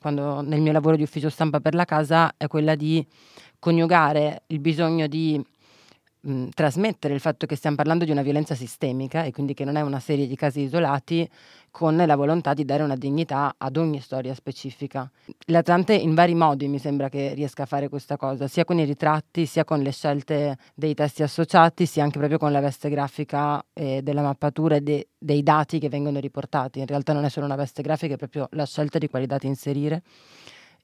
quando 0.00 0.40
nel 0.40 0.60
mio 0.60 0.72
lavoro 0.72 0.96
di 0.96 1.02
ufficio 1.02 1.28
stampa 1.28 1.60
per 1.60 1.74
la 1.74 1.84
casa, 1.84 2.34
è 2.36 2.46
quella 2.46 2.74
di 2.74 3.04
coniugare 3.58 4.42
il 4.48 4.60
bisogno 4.60 5.06
di 5.06 5.42
mh, 6.28 6.48
trasmettere 6.54 7.14
il 7.14 7.20
fatto 7.20 7.46
che 7.46 7.56
stiamo 7.56 7.76
parlando 7.76 8.04
di 8.04 8.10
una 8.10 8.22
violenza 8.22 8.54
sistemica 8.54 9.24
e 9.24 9.32
quindi 9.32 9.54
che 9.54 9.64
non 9.64 9.76
è 9.76 9.80
una 9.80 10.00
serie 10.00 10.26
di 10.26 10.36
casi 10.36 10.60
isolati 10.62 11.28
con 11.70 11.96
la 11.96 12.16
volontà 12.16 12.54
di 12.54 12.64
dare 12.64 12.82
una 12.82 12.96
dignità 12.96 13.54
ad 13.56 13.76
ogni 13.76 14.00
storia 14.00 14.34
specifica. 14.34 15.10
L'Atlante 15.46 15.94
in 15.94 16.14
vari 16.14 16.34
modi 16.34 16.66
mi 16.66 16.78
sembra 16.78 17.08
che 17.08 17.34
riesca 17.34 17.64
a 17.64 17.66
fare 17.66 17.88
questa 17.88 18.16
cosa, 18.16 18.48
sia 18.48 18.64
con 18.64 18.78
i 18.78 18.84
ritratti, 18.84 19.46
sia 19.46 19.64
con 19.64 19.80
le 19.80 19.92
scelte 19.92 20.56
dei 20.74 20.94
testi 20.94 21.22
associati, 21.22 21.86
sia 21.86 22.02
anche 22.02 22.18
proprio 22.18 22.38
con 22.38 22.52
la 22.52 22.60
veste 22.60 22.88
grafica 22.88 23.64
eh, 23.72 24.02
della 24.02 24.22
mappatura 24.22 24.76
e 24.76 24.80
de- 24.80 25.08
dei 25.18 25.42
dati 25.42 25.78
che 25.78 25.88
vengono 25.88 26.18
riportati. 26.20 26.80
In 26.80 26.86
realtà 26.86 27.12
non 27.12 27.24
è 27.24 27.28
solo 27.28 27.46
una 27.46 27.56
veste 27.56 27.82
grafica, 27.82 28.14
è 28.14 28.16
proprio 28.16 28.48
la 28.52 28.66
scelta 28.66 28.98
di 28.98 29.08
quali 29.08 29.26
dati 29.26 29.46
inserire. 29.46 30.02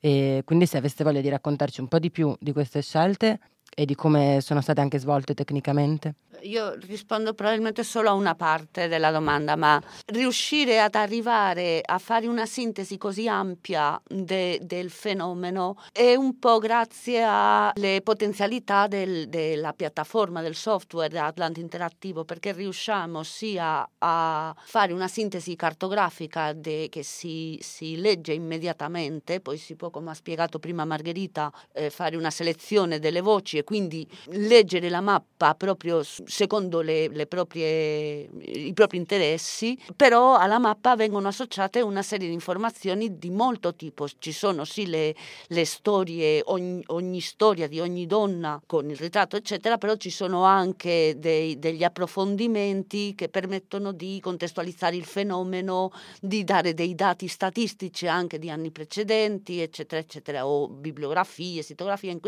E 0.01 0.43
quindi 0.45 0.67
se 0.67 0.77
aveste 0.77 1.03
voglia 1.03 1.23
di 1.23 1.31
raccontarci 1.31 1.81
un 1.81 1.89
po' 1.89 1.99
di 1.99 2.11
più 2.11 2.37
di 2.39 2.53
queste 2.53 2.83
scelte 2.83 3.41
e 3.75 3.85
di 3.85 3.95
come 3.95 4.39
sono 4.41 4.61
state 4.61 4.81
anche 4.81 4.99
svolte 4.99 5.35
tecnicamente. 5.35 6.15
Io 6.45 6.75
rispondo 6.75 7.33
probabilmente 7.33 7.83
solo 7.83 8.11
a 8.11 8.13
una 8.13 8.35
parte 8.35 8.87
della 8.87 9.11
domanda, 9.11 9.57
ma 9.57 9.81
riuscire 10.07 10.79
ad 10.79 10.95
arrivare 10.95 11.81
a 11.83 11.99
fare 11.99 12.27
una 12.27 12.45
sintesi 12.45 12.99
così 12.99 13.27
ampia 13.29 14.01
de, 14.07 14.59
del 14.63 14.91
fenomeno 14.91 15.79
è 15.91 16.15
un 16.15 16.39
po' 16.39 16.59
grazie 16.59 17.25
alle 17.27 18.01
potenzialità 18.03 18.87
del, 18.87 19.29
della 19.29 19.73
piattaforma, 19.73 20.43
del 20.43 20.55
software 20.55 21.19
Atlant 21.19 21.57
Interattivo, 21.57 22.25
perché 22.25 22.53
riusciamo 22.53 23.23
sia 23.23 23.89
a 23.99 24.55
fare 24.65 24.93
una 24.93 25.09
sintesi 25.09 25.57
cartografica 25.57 26.53
de, 26.53 26.89
che 26.91 27.03
si, 27.03 27.59
si, 27.63 27.97
legge 27.97 28.35
immediatamente, 28.35 29.41
poi 29.41 29.57
si 29.57 29.77
può, 29.77 29.89
come 29.89 30.11
ha 30.11 30.15
spiegato 30.15 30.59
prima 30.59 30.85
Margherita, 30.85 31.51
eh, 31.73 31.89
fare 31.89 32.17
una 32.17 32.31
selezione 32.31 32.99
delle 32.99 33.23
voci 33.23 33.57
e 33.57 33.65
quindi 33.65 34.07
leggere 34.27 34.91
la 34.91 35.01
mappa 35.01 35.55
proprio 35.55 36.03
secondo 36.35 36.81
le, 36.81 37.07
le 37.07 37.27
proprie, 37.27 38.29
i 38.41 38.73
propri 38.75 38.97
interessi, 38.97 39.79
però 39.95 40.35
alla 40.35 40.59
mappa 40.59 40.97
vengono 40.97 41.29
associate 41.29 41.81
una 41.81 42.03
serie 42.03 42.27
di 42.27 42.35
informazioni 42.35 43.19
di 43.19 43.31
molto 43.31 43.73
tipo. 43.77 44.09
Ci 44.19 44.33
sono 44.33 44.65
sì 44.65 44.89
le, 44.89 45.15
le 45.47 45.65
storie, 45.65 46.43
ogni, 46.47 46.83
ogni, 46.87 47.21
storia 47.21 47.69
di 47.69 47.79
ogni 47.79 48.07
donna 48.07 48.61
con 48.67 48.91
il 48.91 48.97
ritratto, 48.97 49.37
eccetera, 49.37 49.79
però 49.79 49.95
ci 49.95 50.11
sono 50.11 50.43
anche 50.43 51.15
dei, 51.19 51.57
degli 51.61 51.85
approfondimenti 51.85 53.15
che 53.15 53.29
permettono 53.29 53.93
di 53.93 54.19
contestualizzare 54.21 54.97
il 54.97 55.05
fenomeno, 55.05 55.93
di 56.21 56.43
dare 56.43 56.75
dei 56.75 56.97
dati 56.97 57.29
statistici 57.29 58.09
anche 58.09 58.41
di 58.41 58.51
anni 58.51 58.73
precedenti, 58.73 59.61
eccetera, 59.61 60.01
eccetera, 60.01 60.49
o 60.49 60.69
bibliografie, 60.69 61.63
sitografie. 61.63 62.19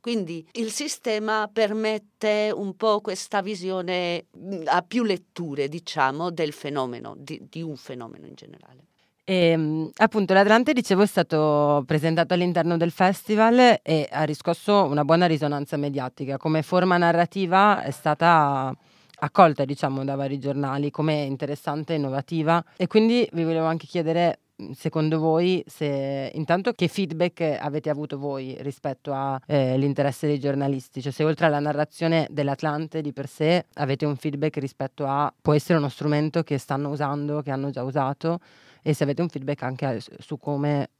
Quindi 0.00 0.44
il 0.54 0.72
sistema 0.72 1.48
permette 1.52 2.50
un 2.52 2.74
po' 2.74 3.00
questa 3.00 3.42
visione 3.44 4.24
a 4.64 4.82
più 4.82 5.04
letture, 5.04 5.68
diciamo, 5.68 6.30
del 6.30 6.52
fenomeno, 6.52 7.14
di, 7.16 7.40
di 7.48 7.62
un 7.62 7.76
fenomeno 7.76 8.26
in 8.26 8.34
generale. 8.34 8.86
E, 9.24 9.34
ehm, 9.50 9.90
appunto 9.96 10.34
l'Atlante, 10.34 10.72
dicevo, 10.72 11.02
è 11.02 11.06
stato 11.06 11.84
presentato 11.86 12.34
all'interno 12.34 12.76
del 12.76 12.90
festival 12.90 13.78
e 13.82 14.08
ha 14.10 14.24
riscosso 14.24 14.84
una 14.84 15.04
buona 15.04 15.26
risonanza 15.26 15.76
mediatica. 15.76 16.36
Come 16.36 16.62
forma 16.62 16.96
narrativa 16.96 17.82
è 17.82 17.90
stata 17.90 18.76
accolta, 19.16 19.64
diciamo, 19.64 20.04
da 20.04 20.16
vari 20.16 20.38
giornali 20.38 20.90
come 20.90 21.22
interessante 21.22 21.94
e 21.94 21.96
innovativa. 21.96 22.62
E 22.76 22.86
quindi 22.86 23.28
vi 23.32 23.44
volevo 23.44 23.66
anche 23.66 23.86
chiedere 23.86 24.40
secondo 24.72 25.18
voi 25.18 25.64
se 25.66 26.30
intanto 26.34 26.72
che 26.72 26.88
feedback 26.88 27.58
avete 27.60 27.90
avuto 27.90 28.18
voi 28.18 28.56
rispetto 28.60 29.12
all'interesse 29.12 30.26
eh, 30.26 30.28
dei 30.30 30.38
giornalisti? 30.38 31.02
Cioè 31.02 31.12
se 31.12 31.24
oltre 31.24 31.46
alla 31.46 31.60
narrazione 31.60 32.26
dell'Atlante 32.30 33.00
di 33.00 33.12
per 33.12 33.28
sé 33.28 33.66
avete 33.74 34.06
un 34.06 34.16
feedback 34.16 34.56
rispetto 34.58 35.06
a 35.06 35.32
può 35.40 35.54
essere 35.54 35.78
uno 35.78 35.88
strumento 35.88 36.42
che 36.42 36.58
stanno 36.58 36.90
usando, 36.90 37.42
che 37.42 37.50
hanno 37.50 37.70
già 37.70 37.82
usato 37.82 38.40
e 38.82 38.92
se 38.92 39.02
avete 39.02 39.22
un 39.22 39.28
feedback 39.28 39.62
anche 39.62 40.00
su 40.18 40.38
come 40.38 40.90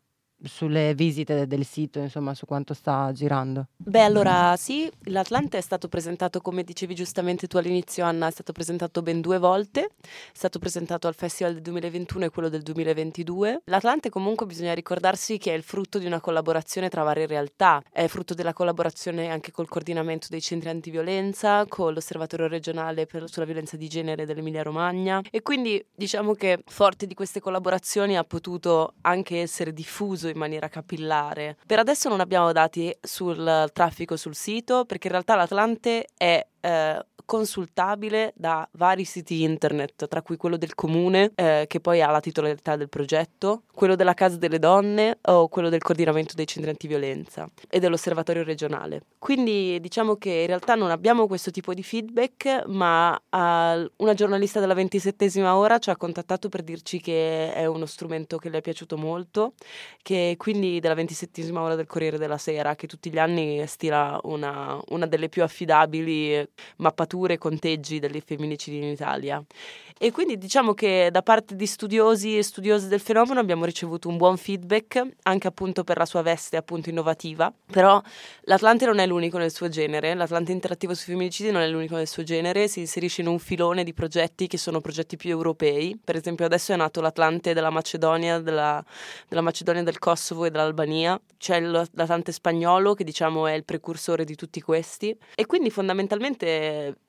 sulle 0.45 0.95
visite 0.95 1.47
del 1.47 1.65
sito, 1.65 1.99
insomma, 1.99 2.35
su 2.35 2.47
quanto 2.47 2.75
sta 2.75 3.11
girando? 3.13 3.69
Beh, 3.77 4.03
allora 4.03 4.57
sì, 4.57 4.91
l'Atlante 5.05 5.59
è 5.59 5.61
stato 5.61 5.89
presentato, 5.89 6.41
come 6.41 6.65
dicevi 6.65 6.95
giustamente 6.95 7.47
tu 7.47 7.57
all'inizio, 7.57 8.05
Anna, 8.05 8.27
è 8.27 8.31
stato 8.31 8.53
presentato 8.53 9.03
ben 9.03 9.21
due 9.21 9.39
volte, 9.39 9.83
è 9.83 9.89
stato 10.33 10.59
presentato 10.59 11.07
al 11.07 11.15
Festival 11.15 11.55
del 11.55 11.63
2021 11.63 12.25
e 12.25 12.31
quello 12.31 12.49
del 12.49 12.63
2022. 12.63 13.63
L'Atlante 13.65 14.11
comunque 14.11 14.47
bisogna 14.47 14.75
ricordarsi 14.75 15.39
che 15.39 15.53
è 15.53 15.57
il 15.57 15.63
frutto 15.63 15.99
di 15.99 16.07
una 16.07 16.21
collaborazione 16.21 16.89
tra 16.89 17.03
varie 17.03 17.27
realtà, 17.27 17.83
è 17.91 18.07
frutto 18.07 18.35
della 18.35 18.53
collaborazione 18.53 19.29
anche 19.29 19.53
col 19.53 19.69
coordinamento 19.69 20.29
dei 20.31 20.41
centri 20.41 20.69
antiviolenza, 20.69 21.65
con 21.67 21.93
l'Osservatorio 21.93 22.47
regionale 22.47 23.07
per, 23.07 23.29
sulla 23.29 23.47
violenza 23.47 23.77
di 23.77 23.89
genere 23.89 24.27
dell'Emilia 24.27 24.63
Romagna 24.63 25.23
e 25.31 25.43
quindi 25.43 25.85
diciamo 25.95 26.35
che 26.35 26.63
forte 26.67 27.07
di 27.07 27.15
queste 27.15 27.41
collaborazioni 27.41 28.17
ha 28.17 28.25
potuto 28.25 28.95
anche 29.03 29.41
essere 29.41 29.73
diffuso 29.73 30.29
in 30.35 30.41
maniera 30.41 30.69
capillare. 30.69 31.57
Per 31.67 31.79
adesso 31.79 32.09
non 32.09 32.21
abbiamo 32.21 32.53
dati 32.53 32.95
sul 33.01 33.71
traffico 33.73 34.17
sul 34.17 34.35
sito 34.35 34.85
perché 34.85 35.07
in 35.07 35.13
realtà 35.13 35.35
l'Atlante 35.35 36.07
è 36.17 36.47
eh, 36.65 37.05
consultabile 37.25 38.33
da 38.37 38.69
vari 38.73 39.05
siti 39.05 39.43
internet, 39.43 40.09
tra 40.09 40.23
cui 40.23 40.37
quello 40.37 40.57
del 40.57 40.75
comune, 40.75 41.33
eh, 41.35 41.65
che 41.69 41.81
poi 41.81 42.03
ha 42.03 42.11
la 42.11 42.21
titolarità 42.21 42.77
del 42.77 42.89
progetto, 42.89 43.63
quello 43.73 43.97
della 43.97 44.15
Casa 44.15 44.37
delle 44.37 44.59
Donne 44.59 45.19
o 45.23 45.49
quello 45.49 45.69
del 45.69 45.83
coordinamento 45.83 46.35
dei 46.35 46.47
centri 46.47 46.71
antiviolenza 46.71 47.49
e 47.69 47.81
dell'osservatorio 47.81 48.45
regionale. 48.45 49.03
Quindi 49.19 49.81
diciamo 49.81 50.17
che 50.17 50.31
in 50.31 50.47
realtà 50.47 50.75
non 50.75 50.91
abbiamo 50.91 51.27
questo 51.27 51.51
tipo 51.51 51.75
di 51.75 51.83
feedback, 51.83 52.65
ma 52.67 53.13
uh, 53.13 53.91
una 53.97 54.15
giornalista 54.15 54.61
della 54.61 54.75
27 54.75 55.43
ora 55.45 55.79
ci 55.79 55.91
ha 55.91 55.97
contattato 55.97 56.49
per 56.49 56.63
dirci 56.63 57.01
che 57.01 57.53
è 57.53 57.67
uno 57.67 57.87
strumento 57.87 58.37
che 58.37 58.49
le 58.49 58.59
è 58.59 58.61
piaciuto 58.61 58.97
molto, 58.97 59.55
che 60.03 60.35
quindi 60.37 60.81
della 60.81 60.95
27 60.95 61.51
ora 61.53 61.75
del 61.75 61.87
Corriere 61.87 62.19
della 62.19 62.39
Sera, 62.39 62.75
che 62.75 62.87
tutti 62.87 63.11
gli 63.11 63.19
anni 63.19 63.67
stila 63.67 64.19
una, 64.25 64.79
una 64.89 65.07
delle 65.07 65.29
più 65.29 65.43
affidabili 65.43 66.47
mappature 66.77 67.35
e 67.35 67.39
conteggi 67.39 67.99
degli 67.99 68.23
femminicidi 68.25 68.79
in 68.79 68.85
Italia. 68.85 69.43
E 69.97 70.11
quindi 70.11 70.37
diciamo 70.37 70.75
che 70.75 71.09
da 71.13 71.23
parte 71.23 71.55
di 71.55 71.67
studiosi 71.67 72.37
e 72.37 72.43
studiose 72.43 72.89
del 72.89 72.99
fenomeno 72.99 73.39
abbiamo 73.39 73.65
ricevuto 73.65 74.09
un 74.09 74.17
buon 74.17 74.37
feedback, 74.37 75.01
anche 75.23 75.47
appunto 75.47 75.85
per 75.85 75.99
la 75.99 76.05
sua 76.05 76.21
veste 76.21 76.57
appunto 76.57 76.91
innovativa. 76.91 77.53
Però 77.71 78.03
l'Atlante 78.43 78.87
non 78.87 78.99
è 78.99 79.07
l'unico 79.07 79.39
nel 79.39 79.53
suo 79.53 79.69
genere, 79.69 80.15
l'Atlante 80.15 80.51
interattivo 80.51 80.95
sui 80.95 81.13
femminicidi 81.13 81.53
non 81.53 81.63
è 81.63 81.69
l'unico 81.69 81.95
nel 81.95 82.09
suo 82.09 82.25
genere, 82.25 82.67
si 82.67 82.81
inserisce 82.81 83.21
in 83.21 83.29
un 83.29 83.39
filone 83.39 83.85
di 83.85 83.95
progetti 83.95 84.49
che 84.49 84.59
sono 84.59 84.81
progetti 84.81 85.17
più 85.17 85.31
europei. 85.31 85.99
Per 86.03 86.17
esempio 86.17 86.45
adesso 86.45 86.73
è 86.73 86.77
nato 86.77 87.01
l'Atlante 87.01 87.55
della 87.55 87.71
Macedonia, 87.71 88.41
della, 88.41 88.85
della 89.29 89.43
Macedonia 89.43 89.85
del 89.85 90.01
Kosovo 90.01 90.45
e 90.45 90.51
dell'Albania. 90.51 91.19
C'è 91.39 91.61
l'Atlante 91.61 92.33
spagnolo 92.33 92.95
che 92.95 93.05
diciamo 93.05 93.47
è 93.47 93.53
il 93.53 93.65
precursore 93.65 94.25
di 94.25 94.35
tutti 94.35 94.61
questi. 94.61 95.17
E 95.37 95.47
quindi 95.47 95.71
fondamentalmente 95.71 96.44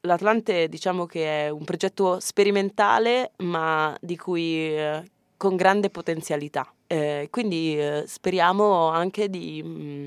l'Atlante 0.01 0.67
diciamo 0.67 1.05
che 1.05 1.45
è 1.45 1.49
un 1.49 1.63
progetto 1.63 2.19
sperimentale 2.19 3.31
ma 3.37 3.95
di 3.99 4.17
cui 4.17 4.75
eh, 4.75 5.03
con 5.37 5.55
grande 5.55 5.89
potenzialità. 5.89 6.71
Eh, 6.87 7.27
quindi 7.31 7.77
eh, 7.79 8.03
speriamo 8.07 8.89
anche 8.89 9.29
di 9.29 9.61
mh, 9.63 9.69
mm, 9.69 10.05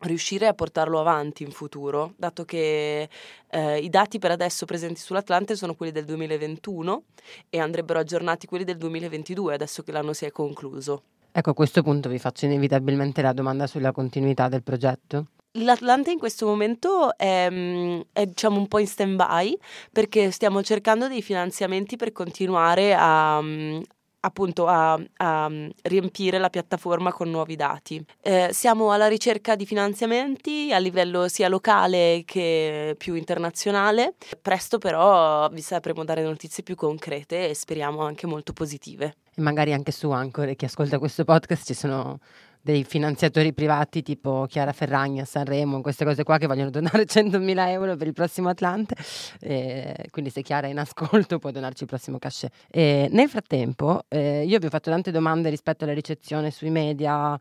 riuscire 0.00 0.46
a 0.46 0.54
portarlo 0.54 1.00
avanti 1.00 1.42
in 1.42 1.50
futuro, 1.50 2.12
dato 2.16 2.44
che 2.44 3.08
eh, 3.48 3.78
i 3.78 3.88
dati 3.88 4.18
per 4.18 4.30
adesso 4.30 4.66
presenti 4.66 5.00
sull'Atlante 5.00 5.56
sono 5.56 5.74
quelli 5.74 5.92
del 5.92 6.04
2021 6.04 7.02
e 7.48 7.58
andrebbero 7.58 7.98
aggiornati 7.98 8.46
quelli 8.46 8.64
del 8.64 8.76
2022, 8.76 9.54
adesso 9.54 9.82
che 9.82 9.92
l'anno 9.92 10.12
si 10.12 10.24
è 10.24 10.30
concluso. 10.30 11.02
Ecco, 11.32 11.50
a 11.50 11.54
questo 11.54 11.82
punto 11.82 12.08
vi 12.08 12.18
faccio 12.18 12.46
inevitabilmente 12.46 13.20
la 13.20 13.32
domanda 13.32 13.66
sulla 13.66 13.92
continuità 13.92 14.48
del 14.48 14.62
progetto. 14.62 15.26
L'Atlante 15.58 16.10
in 16.10 16.18
questo 16.18 16.46
momento 16.46 17.16
è, 17.16 17.48
mm, 17.50 18.00
è, 18.12 18.26
diciamo 18.26 18.58
un 18.58 18.68
po' 18.68 18.78
in 18.78 18.86
stand 18.86 19.16
by 19.16 19.56
perché 19.92 20.30
stiamo 20.30 20.62
cercando 20.62 21.08
dei 21.08 21.22
finanziamenti 21.22 21.96
per 21.96 22.12
continuare 22.12 22.94
a, 22.94 23.40
mm, 23.40 23.80
appunto 24.20 24.66
a, 24.66 25.00
a, 25.16 25.50
riempire 25.82 26.38
la 26.38 26.50
piattaforma 26.50 27.12
con 27.12 27.30
nuovi 27.30 27.56
dati. 27.56 28.04
Eh, 28.20 28.48
siamo 28.52 28.90
alla 28.90 29.06
ricerca 29.06 29.54
di 29.54 29.64
finanziamenti 29.64 30.72
a 30.72 30.78
livello 30.78 31.28
sia 31.28 31.48
locale 31.48 32.22
che 32.26 32.94
più 32.98 33.14
internazionale. 33.14 34.14
Presto 34.42 34.78
però 34.78 35.48
vi 35.48 35.62
sapremo 35.62 36.04
dare 36.04 36.22
notizie 36.22 36.62
più 36.62 36.74
concrete 36.74 37.48
e 37.48 37.54
speriamo 37.54 38.02
anche 38.02 38.26
molto 38.26 38.52
positive. 38.52 39.16
E 39.34 39.40
magari 39.40 39.72
anche 39.72 39.92
su 39.92 40.10
Anchor, 40.10 40.54
chi 40.56 40.64
ascolta 40.64 40.98
questo 40.98 41.24
podcast 41.24 41.64
ci 41.64 41.74
sono 41.74 42.18
dei 42.66 42.82
finanziatori 42.82 43.54
privati 43.54 44.02
tipo 44.02 44.44
Chiara 44.48 44.72
Ferragni 44.72 45.20
a 45.20 45.24
Sanremo, 45.24 45.80
queste 45.82 46.04
cose 46.04 46.24
qua 46.24 46.36
che 46.36 46.48
vogliono 46.48 46.70
donare 46.70 47.04
100.000 47.06 47.68
euro 47.68 47.94
per 47.94 48.08
il 48.08 48.12
prossimo 48.12 48.48
Atlante, 48.48 48.96
eh, 49.38 50.08
quindi 50.10 50.32
se 50.32 50.42
Chiara 50.42 50.66
è 50.66 50.70
in 50.70 50.78
ascolto 50.80 51.38
può 51.38 51.52
donarci 51.52 51.84
il 51.84 51.88
prossimo 51.88 52.18
cachet. 52.18 52.52
E 52.68 53.06
nel 53.12 53.28
frattempo 53.28 54.02
eh, 54.08 54.44
io 54.44 54.58
vi 54.58 54.66
ho 54.66 54.68
fatto 54.68 54.90
tante 54.90 55.12
domande 55.12 55.48
rispetto 55.48 55.84
alla 55.84 55.92
ricezione 55.92 56.50
sui 56.50 56.70
media, 56.70 57.38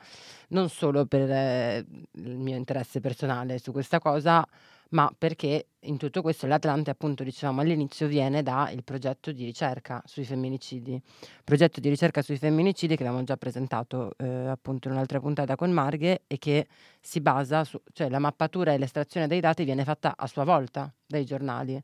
non 0.49 0.69
solo 0.69 1.07
per 1.07 1.27
eh, 1.27 1.85
il 2.11 2.37
mio 2.37 2.55
interesse 2.55 2.99
personale 2.99 3.57
su 3.57 3.71
questa 3.71 3.97
cosa, 3.97 4.47
ma 4.95 5.13
perché 5.15 5.67
in 5.81 5.97
tutto 5.97 6.21
questo 6.21 6.47
l'Atlante, 6.47 6.89
appunto, 6.89 7.23
dicevamo 7.23 7.59
all'inizio, 7.59 8.07
viene 8.07 8.41
dal 8.41 8.81
progetto 8.83 9.33
di 9.33 9.43
ricerca 9.43 10.01
sui 10.05 10.23
femminicidi. 10.23 10.99
Progetto 11.43 11.81
di 11.81 11.89
ricerca 11.89 12.21
sui 12.21 12.37
femminicidi 12.37 12.95
che 12.95 13.03
avevamo 13.03 13.25
già 13.25 13.35
presentato 13.35 14.13
eh, 14.17 14.25
appunto 14.25 14.87
in 14.87 14.93
un'altra 14.93 15.19
puntata 15.19 15.57
con 15.57 15.69
Marghe 15.71 16.23
e 16.27 16.37
che 16.37 16.67
si 17.01 17.19
basa 17.19 17.65
su, 17.65 17.79
cioè 17.91 18.09
la 18.09 18.19
mappatura 18.19 18.73
e 18.73 18.77
l'estrazione 18.77 19.27
dei 19.27 19.41
dati 19.41 19.65
viene 19.65 19.83
fatta 19.83 20.13
a 20.15 20.27
sua 20.27 20.45
volta 20.45 20.91
dai 21.05 21.25
giornali. 21.25 21.79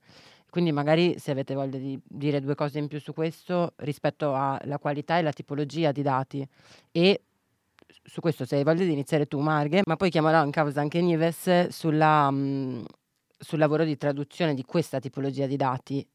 Quindi 0.49 0.71
magari 0.71 1.19
se 1.19 1.31
avete 1.31 1.53
voglia 1.53 1.77
di 1.77 1.99
dire 2.03 2.39
due 2.39 2.55
cose 2.55 2.79
in 2.79 2.87
più 2.87 2.99
su 2.99 3.13
questo 3.13 3.73
rispetto 3.77 4.33
alla 4.33 4.79
qualità 4.79 5.17
e 5.17 5.21
la 5.21 5.31
tipologia 5.31 5.91
di 5.91 6.01
dati 6.01 6.47
e 6.91 7.23
su 8.03 8.21
questo 8.21 8.45
se 8.45 8.55
hai 8.55 8.63
voglia 8.63 8.85
di 8.85 8.91
iniziare 8.91 9.27
tu 9.27 9.39
Marghe, 9.39 9.81
ma 9.85 9.95
poi 9.95 10.09
chiamerò 10.09 10.43
in 10.43 10.51
causa 10.51 10.81
anche 10.81 11.01
Nives 11.01 11.67
sulla, 11.67 12.29
mh, 12.31 12.85
sul 13.41 13.59
lavoro 13.59 13.83
di 13.83 13.97
traduzione 13.97 14.53
di 14.53 14.63
questa 14.63 14.99
tipologia 14.99 15.47
di 15.47 15.55
dati 15.55 16.07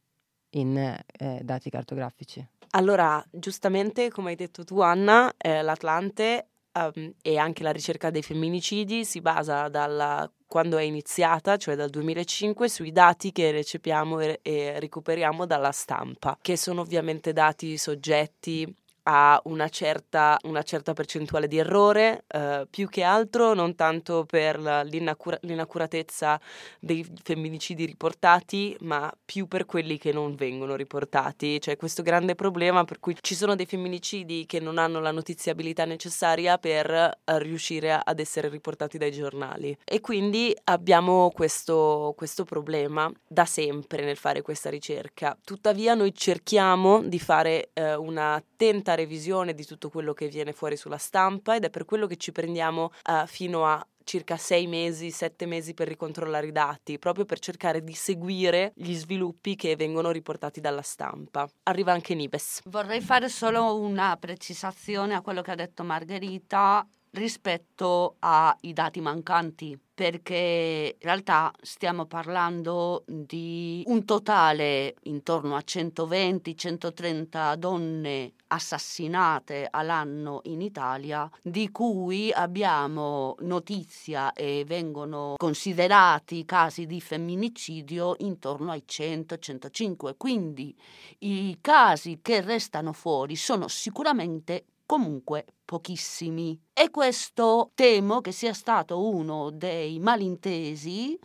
in 0.50 0.76
eh, 0.76 1.40
dati 1.42 1.68
cartografici. 1.70 2.46
Allora, 2.70 3.24
giustamente, 3.30 4.10
come 4.10 4.30
hai 4.30 4.36
detto 4.36 4.64
tu 4.64 4.80
Anna, 4.80 5.32
eh, 5.36 5.62
l'Atlante 5.62 6.48
um, 6.72 7.12
e 7.20 7.36
anche 7.36 7.62
la 7.62 7.72
ricerca 7.72 8.10
dei 8.10 8.22
femminicidi 8.22 9.04
si 9.04 9.20
basa 9.20 9.68
dalla 9.68 10.30
quando 10.46 10.76
è 10.76 10.82
iniziata, 10.82 11.56
cioè 11.56 11.74
dal 11.74 11.90
2005, 11.90 12.68
sui 12.68 12.92
dati 12.92 13.32
che 13.32 13.50
recepiamo 13.50 14.20
e, 14.20 14.38
e 14.42 14.78
recuperiamo 14.78 15.44
dalla 15.44 15.72
stampa, 15.72 16.38
che 16.40 16.56
sono 16.56 16.82
ovviamente 16.82 17.32
dati 17.32 17.76
soggetti 17.76 18.72
ha 19.08 19.40
una 19.44 19.68
certa, 19.68 20.36
una 20.44 20.62
certa, 20.62 20.92
percentuale 20.92 21.46
di 21.46 21.58
errore, 21.58 22.24
eh, 22.26 22.66
più 22.68 22.88
che 22.88 23.02
altro 23.02 23.54
non 23.54 23.74
tanto 23.76 24.24
per 24.24 24.58
l'inaccura- 24.58 25.38
l'inaccuratezza 25.42 26.40
dei 26.80 27.06
femminicidi 27.22 27.84
riportati, 27.84 28.76
ma 28.80 29.12
più 29.24 29.46
per 29.46 29.64
quelli 29.64 29.98
che 29.98 30.12
non 30.12 30.34
vengono 30.34 30.74
riportati. 30.74 31.58
C'è 31.58 31.76
questo 31.76 32.02
grande 32.02 32.34
problema 32.34 32.84
per 32.84 32.98
cui 32.98 33.16
ci 33.20 33.34
sono 33.34 33.54
dei 33.54 33.66
femminicidi 33.66 34.44
che 34.46 34.58
non 34.58 34.76
hanno 34.78 35.00
la 35.00 35.12
notiziabilità 35.12 35.84
necessaria 35.84 36.58
per 36.58 36.90
eh, 36.90 37.38
riuscire 37.38 38.00
ad 38.02 38.18
essere 38.18 38.48
riportati 38.48 38.98
dai 38.98 39.12
giornali. 39.12 39.76
E 39.84 40.00
quindi 40.00 40.56
abbiamo 40.64 41.30
questo, 41.30 42.12
questo 42.16 42.42
problema 42.44 43.10
da 43.26 43.44
sempre 43.44 44.04
nel 44.04 44.16
fare 44.16 44.42
questa 44.42 44.68
ricerca. 44.68 45.36
Tuttavia 45.44 45.94
noi 45.94 46.12
cerchiamo 46.12 47.02
di 47.02 47.20
fare 47.20 47.70
eh, 47.72 47.94
una 47.94 48.34
attenta 48.34 48.94
revisione 48.96 49.54
di 49.54 49.64
tutto 49.64 49.88
quello 49.88 50.12
che 50.12 50.26
viene 50.26 50.52
fuori 50.52 50.76
sulla 50.76 50.98
stampa 50.98 51.54
ed 51.54 51.64
è 51.64 51.70
per 51.70 51.84
quello 51.84 52.08
che 52.08 52.16
ci 52.16 52.32
prendiamo 52.32 52.90
uh, 53.04 53.26
fino 53.26 53.64
a 53.64 53.86
circa 54.06 54.36
sei 54.36 54.68
mesi, 54.68 55.10
sette 55.10 55.46
mesi 55.46 55.74
per 55.74 55.88
ricontrollare 55.88 56.46
i 56.46 56.52
dati, 56.52 56.98
proprio 56.98 57.24
per 57.24 57.40
cercare 57.40 57.82
di 57.82 57.92
seguire 57.92 58.72
gli 58.76 58.94
sviluppi 58.94 59.56
che 59.56 59.74
vengono 59.74 60.12
riportati 60.12 60.60
dalla 60.60 60.82
stampa. 60.82 61.48
Arriva 61.64 61.92
anche 61.92 62.14
Nibes. 62.14 62.60
Vorrei 62.66 63.00
fare 63.00 63.28
solo 63.28 63.78
una 63.78 64.16
precisazione 64.16 65.14
a 65.14 65.20
quello 65.20 65.42
che 65.42 65.50
ha 65.50 65.56
detto 65.56 65.82
Margherita 65.82 66.86
rispetto 67.16 68.16
ai 68.20 68.72
dati 68.72 69.00
mancanti 69.00 69.78
perché 69.96 70.94
in 70.94 71.06
realtà 71.06 71.50
stiamo 71.62 72.04
parlando 72.04 73.02
di 73.06 73.82
un 73.86 74.04
totale 74.04 74.96
intorno 75.04 75.56
a 75.56 75.62
120-130 75.66 77.54
donne 77.54 78.34
assassinate 78.48 79.66
all'anno 79.70 80.40
in 80.44 80.60
Italia, 80.60 81.28
di 81.40 81.70
cui 81.70 82.30
abbiamo 82.30 83.36
notizia 83.40 84.34
e 84.34 84.64
vengono 84.66 85.32
considerati 85.38 86.44
casi 86.44 86.84
di 86.84 87.00
femminicidio 87.00 88.16
intorno 88.18 88.72
ai 88.72 88.84
100-105. 88.86 90.16
Quindi 90.18 90.76
i 91.20 91.56
casi 91.62 92.18
che 92.20 92.42
restano 92.42 92.92
fuori 92.92 93.34
sono 93.34 93.66
sicuramente 93.66 94.66
comunque 94.86 95.44
pochissimi. 95.64 96.58
E 96.72 96.90
questo 96.90 97.70
temo 97.74 98.20
che 98.20 98.32
sia 98.32 98.54
stato 98.54 99.06
uno 99.06 99.50
dei 99.50 99.98
malintesi 99.98 101.18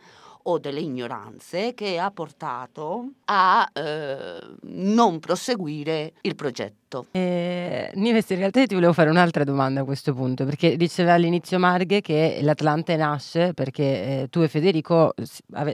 o 0.44 0.58
delle 0.58 0.80
ignoranze 0.80 1.74
che 1.76 2.00
ha 2.00 2.10
portato 2.10 3.12
a 3.26 3.70
eh, 3.72 4.40
non 4.64 5.20
proseguire 5.20 6.14
il 6.22 6.36
progetto. 6.36 7.06
Eh, 7.12 7.92
Nives, 7.94 8.30
in 8.32 8.38
realtà 8.38 8.66
ti 8.66 8.74
volevo 8.74 8.94
fare 8.94 9.10
un'altra 9.10 9.44
domanda 9.44 9.82
a 9.82 9.84
questo 9.84 10.14
punto, 10.14 10.44
perché 10.46 10.78
diceva 10.78 11.14
all'inizio 11.14 11.60
Marghe 11.60 12.02
che 12.02 12.40
l'Atlante 12.42 12.96
nasce 12.96 13.54
perché 13.54 13.84
eh, 13.84 14.28
tu 14.30 14.42
e 14.42 14.48
Federico, 14.48 15.14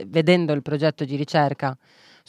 vedendo 0.06 0.52
il 0.52 0.60
progetto 0.60 1.04
di 1.04 1.16
ricerca 1.16 1.76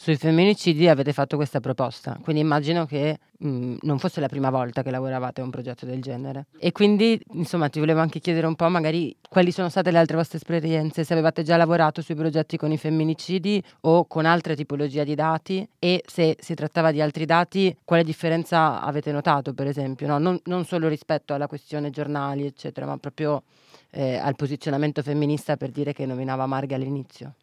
sui 0.00 0.16
femminicidi 0.16 0.88
avete 0.88 1.12
fatto 1.12 1.36
questa 1.36 1.60
proposta, 1.60 2.18
quindi 2.22 2.40
immagino 2.40 2.86
che 2.86 3.18
mh, 3.36 3.48
mm, 3.48 3.76
non 3.82 3.98
fosse 3.98 4.18
la 4.20 4.28
prima 4.28 4.48
volta 4.48 4.82
che 4.82 4.90
lavoravate 4.90 5.42
a 5.42 5.44
un 5.44 5.50
progetto 5.50 5.84
del 5.84 6.00
genere. 6.00 6.46
E 6.58 6.72
quindi, 6.72 7.20
insomma, 7.34 7.68
ti 7.68 7.80
volevo 7.80 8.00
anche 8.00 8.18
chiedere 8.18 8.46
un 8.46 8.54
po' 8.54 8.66
magari 8.70 9.14
quali 9.28 9.52
sono 9.52 9.68
state 9.68 9.90
le 9.90 9.98
altre 9.98 10.16
vostre 10.16 10.38
esperienze, 10.38 11.04
se 11.04 11.12
avevate 11.12 11.42
già 11.42 11.58
lavorato 11.58 12.00
sui 12.00 12.14
progetti 12.14 12.56
con 12.56 12.72
i 12.72 12.78
femminicidi 12.78 13.62
o 13.82 14.06
con 14.06 14.24
altre 14.24 14.56
tipologie 14.56 15.04
di 15.04 15.14
dati 15.14 15.68
e 15.78 16.02
se 16.06 16.34
si 16.40 16.54
trattava 16.54 16.92
di 16.92 17.02
altri 17.02 17.26
dati, 17.26 17.76
quale 17.84 18.02
differenza 18.02 18.80
avete 18.80 19.12
notato, 19.12 19.52
per 19.52 19.66
esempio, 19.66 20.06
no? 20.06 20.16
non, 20.16 20.40
non 20.44 20.64
solo 20.64 20.88
rispetto 20.88 21.34
alla 21.34 21.46
questione 21.46 21.90
giornali, 21.90 22.46
eccetera, 22.46 22.86
ma 22.86 22.96
proprio 22.96 23.42
eh, 23.90 24.16
al 24.16 24.34
posizionamento 24.34 25.02
femminista 25.02 25.58
per 25.58 25.68
dire 25.68 25.92
che 25.92 26.06
nominava 26.06 26.46
Marga 26.46 26.76
all'inizio. 26.76 27.34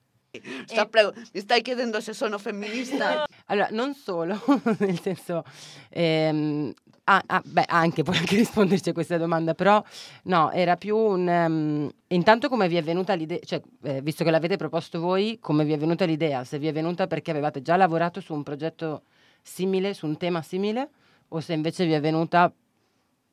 Sta, 0.66 0.86
prego, 0.86 1.14
mi 1.34 1.40
stai 1.40 1.62
chiedendo 1.62 2.00
se 2.02 2.14
sono 2.14 2.38
femminista? 2.38 3.26
Allora, 3.46 3.70
non 3.72 3.94
solo, 3.94 4.40
nel 4.80 5.00
senso, 5.00 5.44
ehm, 5.90 6.74
ah, 7.06 7.24
ah, 7.26 7.42
beh, 7.44 7.66
anche 7.68 8.04
puoi 8.04 8.18
anche 8.18 8.36
risponderci 8.36 8.90
a 8.90 8.94
questa 8.94 9.18
domanda, 9.18 9.54
però 9.54 9.84
no, 10.24 10.52
era 10.52 10.76
più 10.76 10.98
un... 10.98 11.28
Um, 11.28 11.92
intanto 12.08 12.50
come 12.50 12.68
vi 12.68 12.78
è 12.78 12.84
venuta 12.84 13.14
l'idea, 13.14 13.40
cioè, 13.44 13.62
eh, 13.84 14.02
visto 14.02 14.24
che 14.24 14.32
l'avete 14.32 14.58
proposto 14.58 15.00
voi, 15.00 15.40
come 15.40 15.64
vi 15.64 15.74
è 15.74 15.78
venuta 15.78 16.06
l'idea? 16.06 16.44
Se 16.44 16.60
vi 16.60 16.68
è 16.68 16.74
venuta 16.74 17.08
perché 17.08 17.32
avevate 17.32 17.62
già 17.62 17.76
lavorato 17.78 18.20
su 18.22 18.34
un 18.34 18.44
progetto 18.44 19.04
simile, 19.42 19.94
su 19.94 20.06
un 20.06 20.18
tema 20.18 20.42
simile, 20.42 20.90
o 21.30 21.40
se 21.40 21.54
invece 21.54 21.86
vi 21.86 21.94
è 21.94 22.00
venuta 22.00 22.52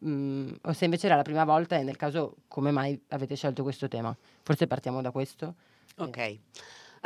Mm, 0.06 0.52
o 0.62 0.72
se 0.74 0.84
invece 0.84 1.06
era 1.06 1.16
la 1.16 1.22
prima 1.22 1.44
volta 1.44 1.78
e 1.78 1.82
nel 1.82 1.96
caso 1.96 2.36
come 2.46 2.70
mai 2.70 3.00
avete 3.08 3.36
scelto 3.36 3.62
questo 3.62 3.88
tema? 3.88 4.14
Forse 4.42 4.66
partiamo 4.66 5.00
da 5.00 5.10
questo. 5.10 5.54
Ok. 5.96 6.16
Eh. 6.18 6.40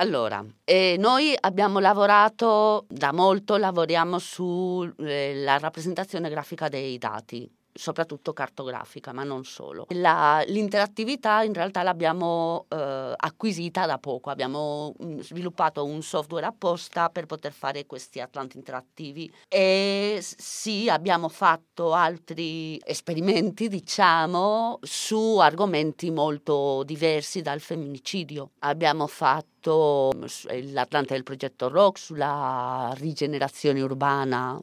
Allora, 0.01 0.45
eh, 0.63 0.95
noi 0.97 1.35
abbiamo 1.39 1.81
lavorato 1.81 2.87
da 2.89 3.13
molto, 3.13 3.57
lavoriamo 3.57 4.21
sulla 4.21 4.95
eh, 4.97 5.59
rappresentazione 5.59 6.31
grafica 6.31 6.69
dei 6.69 6.99
dati 6.99 7.51
soprattutto 7.79 8.33
cartografica, 8.33 9.13
ma 9.13 9.23
non 9.23 9.45
solo. 9.45 9.87
La, 9.91 10.43
l'interattività 10.47 11.43
in 11.45 11.53
realtà 11.53 11.83
l'abbiamo 11.85 12.67
eh, 12.69 13.15
acquisita 13.17 13.87
da 13.87 13.99
poco, 13.99 14.31
abbiamo 14.31 14.95
mm, 15.03 15.21
sviluppato 15.21 15.85
un 15.85 16.03
software 16.03 16.47
apposta 16.47 17.09
per 17.09 17.27
poter 17.27 17.53
fare 17.53 17.87
questi 17.87 18.21
Atlanti 18.21 18.57
interattivi 18.57 19.33
e 19.49 20.19
sì, 20.21 20.89
abbiamo 20.91 21.29
fatto 21.29 21.93
altri 21.93 22.81
esperimenti, 22.85 23.69
diciamo, 23.69 24.81
su 24.83 25.39
argomenti 25.39 26.11
molto 26.11 26.83
diversi 26.83 27.43
dal 27.43 27.61
femminicidio. 27.61 28.51
Abbiamo 28.61 29.07
fatto 29.07 30.11
mm, 30.17 30.73
l'Atlante 30.73 31.15
del 31.15 31.23
progetto 31.23 31.69
ROC 31.69 31.97
sulla 31.99 32.93
rigenerazione 32.97 33.81
urbana 33.81 34.61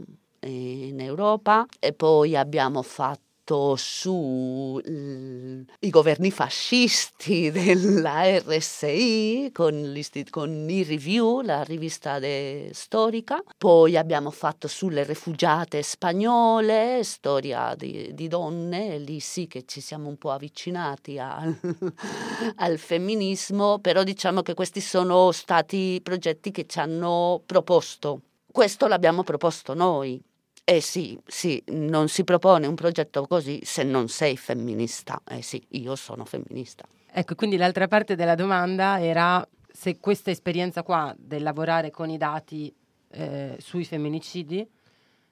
in 0.49 0.99
Europa 0.99 1.65
e 1.79 1.93
poi 1.93 2.35
abbiamo 2.35 2.81
fatto 2.81 3.75
sui 3.75 4.81
governi 5.91 6.31
fascisti 6.31 7.51
della 7.53 8.39
RSI 8.39 9.51
con, 9.53 9.93
con 10.31 10.69
i 10.69 10.83
review, 10.83 11.41
la 11.41 11.61
rivista 11.63 12.19
storica, 12.71 13.43
poi 13.55 13.97
abbiamo 13.97 14.31
fatto 14.31 14.67
sulle 14.67 15.03
rifugiate 15.03 15.83
spagnole, 15.83 17.03
storia 17.03 17.75
di, 17.75 18.11
di 18.15 18.27
donne, 18.27 18.97
lì 18.97 19.19
sì 19.19 19.45
che 19.45 19.65
ci 19.67 19.79
siamo 19.79 20.09
un 20.09 20.17
po' 20.17 20.31
avvicinati 20.31 21.19
al, 21.19 21.55
al 22.57 22.77
femminismo, 22.79 23.77
però 23.77 24.01
diciamo 24.01 24.41
che 24.41 24.55
questi 24.55 24.81
sono 24.81 25.31
stati 25.31 25.99
progetti 26.01 26.49
che 26.49 26.65
ci 26.65 26.79
hanno 26.79 27.43
proposto. 27.45 28.21
Questo 28.51 28.87
l'abbiamo 28.87 29.21
proposto 29.23 29.73
noi, 29.73 30.23
eh 30.67 30.81
sì, 30.81 31.17
sì, 31.27 31.63
non 31.67 32.09
si 32.09 32.23
propone 32.23 32.65
un 32.65 32.73
progetto 32.73 33.27
così 33.27 33.59
se 33.63 33.83
non 33.83 34.07
sei 34.07 34.35
femminista. 34.35 35.21
Eh 35.23 35.43
sì, 35.43 35.63
io 35.69 35.95
sono 35.95 36.25
femminista. 36.25 36.85
Ecco, 37.11 37.35
quindi 37.35 37.55
l'altra 37.55 37.87
parte 37.87 38.15
della 38.15 38.33
domanda 38.33 38.99
era 38.99 39.47
se 39.71 39.99
questa 39.99 40.31
esperienza 40.31 40.81
qua 40.81 41.15
del 41.17 41.43
lavorare 41.43 41.91
con 41.91 42.09
i 42.09 42.17
dati 42.17 42.73
eh, 43.11 43.55
sui 43.59 43.85
femminicidi 43.85 44.67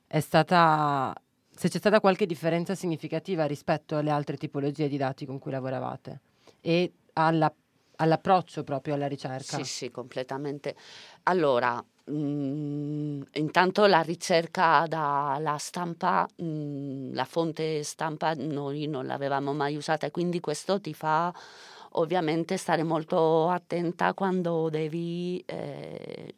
è 0.06 0.20
stata 0.20 1.14
se 1.56 1.70
c'è 1.70 1.78
stata 1.78 2.00
qualche 2.00 2.26
differenza 2.26 2.76
significativa 2.76 3.46
rispetto 3.46 3.98
alle 3.98 4.12
altre 4.12 4.38
tipologie 4.38 4.88
di 4.88 4.98
dati 4.98 5.26
con 5.26 5.40
cui 5.40 5.52
lavoravate 5.52 6.22
e 6.62 6.92
alla, 7.14 7.54
all'approccio 7.98 8.64
proprio 8.64 8.96
alla 8.96 9.08
ricerca. 9.08 9.58
Sì, 9.58 9.64
sì, 9.64 9.92
completamente. 9.92 10.76
Allora, 11.24 11.84
Mm, 12.12 13.22
intanto 13.36 13.86
la 13.86 14.02
ricerca 14.02 14.86
dalla 14.90 15.58
stampa, 15.58 16.28
mm, 16.42 17.14
la 17.14 17.24
fonte 17.24 17.82
stampa 17.84 18.34
noi 18.34 18.88
non 18.88 19.06
l'avevamo 19.06 19.54
mai 19.54 19.78
usata 19.78 20.12
quindi 20.12 20.42
questo 20.42 20.82
ti 20.82 20.94
fa 20.94 21.34
ovviamente 21.92 22.58
stare 22.58 22.84
molto 22.84 23.48
attenta 23.50 24.14
quando 24.14 24.68
devi 24.70 25.42
eh, 25.46 26.34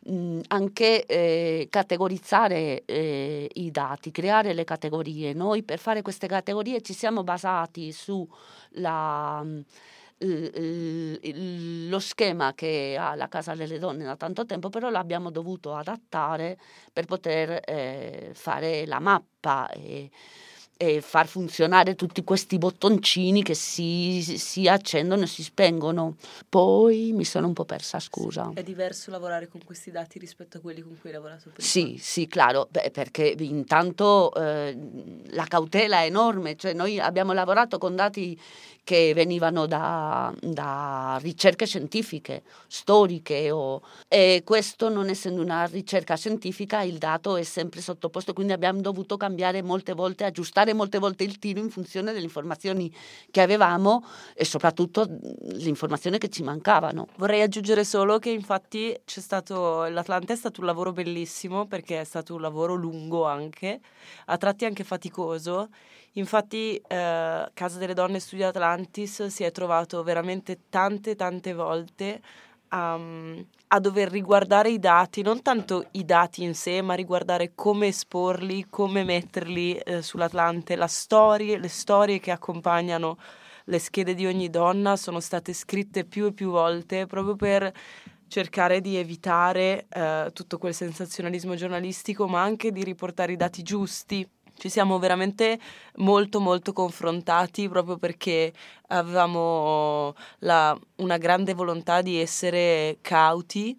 mh, 0.00 0.40
anche 0.48 1.06
eh, 1.06 1.68
categorizzare 1.70 2.84
eh, 2.84 3.48
i 3.54 3.70
dati, 3.70 4.10
creare 4.10 4.52
le 4.52 4.64
categorie. 4.64 5.32
Noi 5.32 5.62
per 5.62 5.78
fare 5.78 6.02
queste 6.02 6.26
categorie 6.26 6.82
ci 6.82 6.92
siamo 6.92 7.24
basati 7.24 7.92
sulla 7.92 9.42
lo 10.20 11.98
schema 12.00 12.54
che 12.54 12.96
ha 12.98 13.14
la 13.14 13.28
Casa 13.28 13.54
delle 13.54 13.78
Donne 13.78 14.04
da 14.04 14.16
tanto 14.16 14.44
tempo, 14.44 14.68
però 14.68 14.90
l'abbiamo 14.90 15.30
dovuto 15.30 15.74
adattare 15.74 16.58
per 16.92 17.04
poter 17.06 17.62
eh, 17.64 18.30
fare 18.34 18.86
la 18.86 18.98
mappa 18.98 19.68
e, 19.70 20.10
e, 20.78 21.00
far 21.02 21.26
funzionare 21.26 21.96
tutti 21.96 22.22
questi 22.24 22.56
bottoncini 22.56 23.42
che 23.42 23.54
si, 23.54 24.22
si, 24.22 24.68
accendono 24.68 25.24
e 25.24 25.26
si 25.26 25.42
spengono. 25.42 26.16
Poi 26.48 27.12
mi 27.12 27.24
sono 27.24 27.48
un 27.48 27.52
po' 27.52 27.64
persa, 27.64 27.98
scusa. 27.98 28.52
È 28.54 28.62
diverso 28.62 29.10
lavorare 29.10 29.48
con 29.48 29.60
questi 29.64 29.90
dati 29.90 30.18
rispetto 30.18 30.58
a 30.58 30.60
quelli 30.60 30.80
con 30.80 30.96
cui 30.98 31.10
hai 31.10 31.16
lavorato 31.16 31.50
prima? 31.52 31.68
Sì, 31.68 31.98
sì, 32.00 32.28
claro, 32.28 32.68
Beh, 32.70 32.90
perché 32.92 33.34
intanto 33.38 34.32
eh, 34.34 34.76
la 35.30 35.44
cautela 35.44 36.00
è 36.00 36.06
enorme, 36.06 36.56
cioè 36.56 36.72
noi 36.72 37.00
abbiamo 37.00 37.32
lavorato 37.32 37.76
con 37.78 37.96
dati 37.96 38.38
che 38.88 39.12
venivano 39.12 39.66
da, 39.66 40.32
da 40.40 41.18
ricerche 41.20 41.66
scientifiche, 41.66 42.42
storiche, 42.68 43.50
o, 43.50 43.82
e 44.08 44.40
questo 44.46 44.88
non 44.88 45.10
essendo 45.10 45.42
una 45.42 45.66
ricerca 45.66 46.16
scientifica 46.16 46.80
il 46.80 46.96
dato 46.96 47.36
è 47.36 47.42
sempre 47.42 47.82
sottoposto, 47.82 48.32
quindi 48.32 48.54
abbiamo 48.54 48.80
dovuto 48.80 49.18
cambiare 49.18 49.60
molte 49.60 49.92
volte, 49.92 50.24
aggiustare 50.24 50.67
molte 50.74 50.98
volte 50.98 51.24
il 51.24 51.38
tiro 51.38 51.60
in 51.60 51.70
funzione 51.70 52.12
delle 52.12 52.24
informazioni 52.24 52.92
che 53.30 53.40
avevamo 53.40 54.04
e 54.34 54.44
soprattutto 54.44 55.06
le 55.08 55.68
informazioni 55.68 56.18
che 56.18 56.28
ci 56.28 56.42
mancavano. 56.42 57.08
Vorrei 57.16 57.42
aggiungere 57.42 57.84
solo 57.84 58.18
che 58.18 58.30
infatti 58.30 58.98
c'è 59.04 59.20
stato, 59.20 59.84
l'Atlante 59.84 60.32
è 60.32 60.36
stato 60.36 60.60
un 60.60 60.66
lavoro 60.66 60.92
bellissimo 60.92 61.66
perché 61.66 62.00
è 62.00 62.04
stato 62.04 62.34
un 62.34 62.40
lavoro 62.40 62.74
lungo 62.74 63.24
anche, 63.24 63.80
a 64.26 64.36
tratti 64.36 64.64
anche 64.64 64.84
faticoso 64.84 65.68
Infatti 66.18 66.76
eh, 66.76 67.50
Casa 67.54 67.78
delle 67.78 67.94
Donne 67.94 68.18
Studio 68.18 68.48
Atlantis 68.48 69.26
si 69.26 69.44
è 69.44 69.52
trovato 69.52 70.02
veramente 70.02 70.58
tante 70.68 71.14
tante 71.14 71.54
volte 71.54 72.20
um, 72.70 73.44
a 73.68 73.80
dover 73.80 74.10
riguardare 74.10 74.70
i 74.70 74.78
dati, 74.78 75.22
non 75.22 75.42
tanto 75.42 75.86
i 75.92 76.04
dati 76.04 76.42
in 76.42 76.54
sé, 76.54 76.80
ma 76.80 76.94
riguardare 76.94 77.52
come 77.54 77.88
esporli, 77.88 78.66
come 78.68 79.04
metterli 79.04 79.76
eh, 79.76 80.02
sull'Atlante, 80.02 80.76
la 80.76 80.86
storia, 80.86 81.58
le 81.58 81.68
storie 81.68 82.18
che 82.18 82.30
accompagnano 82.30 83.18
le 83.64 83.78
schede 83.78 84.14
di 84.14 84.26
ogni 84.26 84.48
donna 84.48 84.96
sono 84.96 85.20
state 85.20 85.52
scritte 85.52 86.04
più 86.04 86.26
e 86.26 86.32
più 86.32 86.50
volte 86.50 87.06
proprio 87.06 87.36
per 87.36 87.72
cercare 88.28 88.80
di 88.80 88.96
evitare 88.96 89.86
eh, 89.88 90.30
tutto 90.32 90.58
quel 90.58 90.74
sensazionalismo 90.74 91.54
giornalistico, 91.54 92.28
ma 92.28 92.42
anche 92.42 92.70
di 92.72 92.84
riportare 92.84 93.32
i 93.32 93.36
dati 93.36 93.62
giusti 93.62 94.28
ci 94.58 94.68
siamo 94.68 94.98
veramente 94.98 95.58
molto 95.96 96.40
molto 96.40 96.72
confrontati 96.72 97.68
proprio 97.68 97.96
perché 97.96 98.52
avevamo 98.88 100.14
la, 100.40 100.78
una 100.96 101.16
grande 101.16 101.54
volontà 101.54 102.02
di 102.02 102.20
essere 102.20 102.98
cauti 103.00 103.76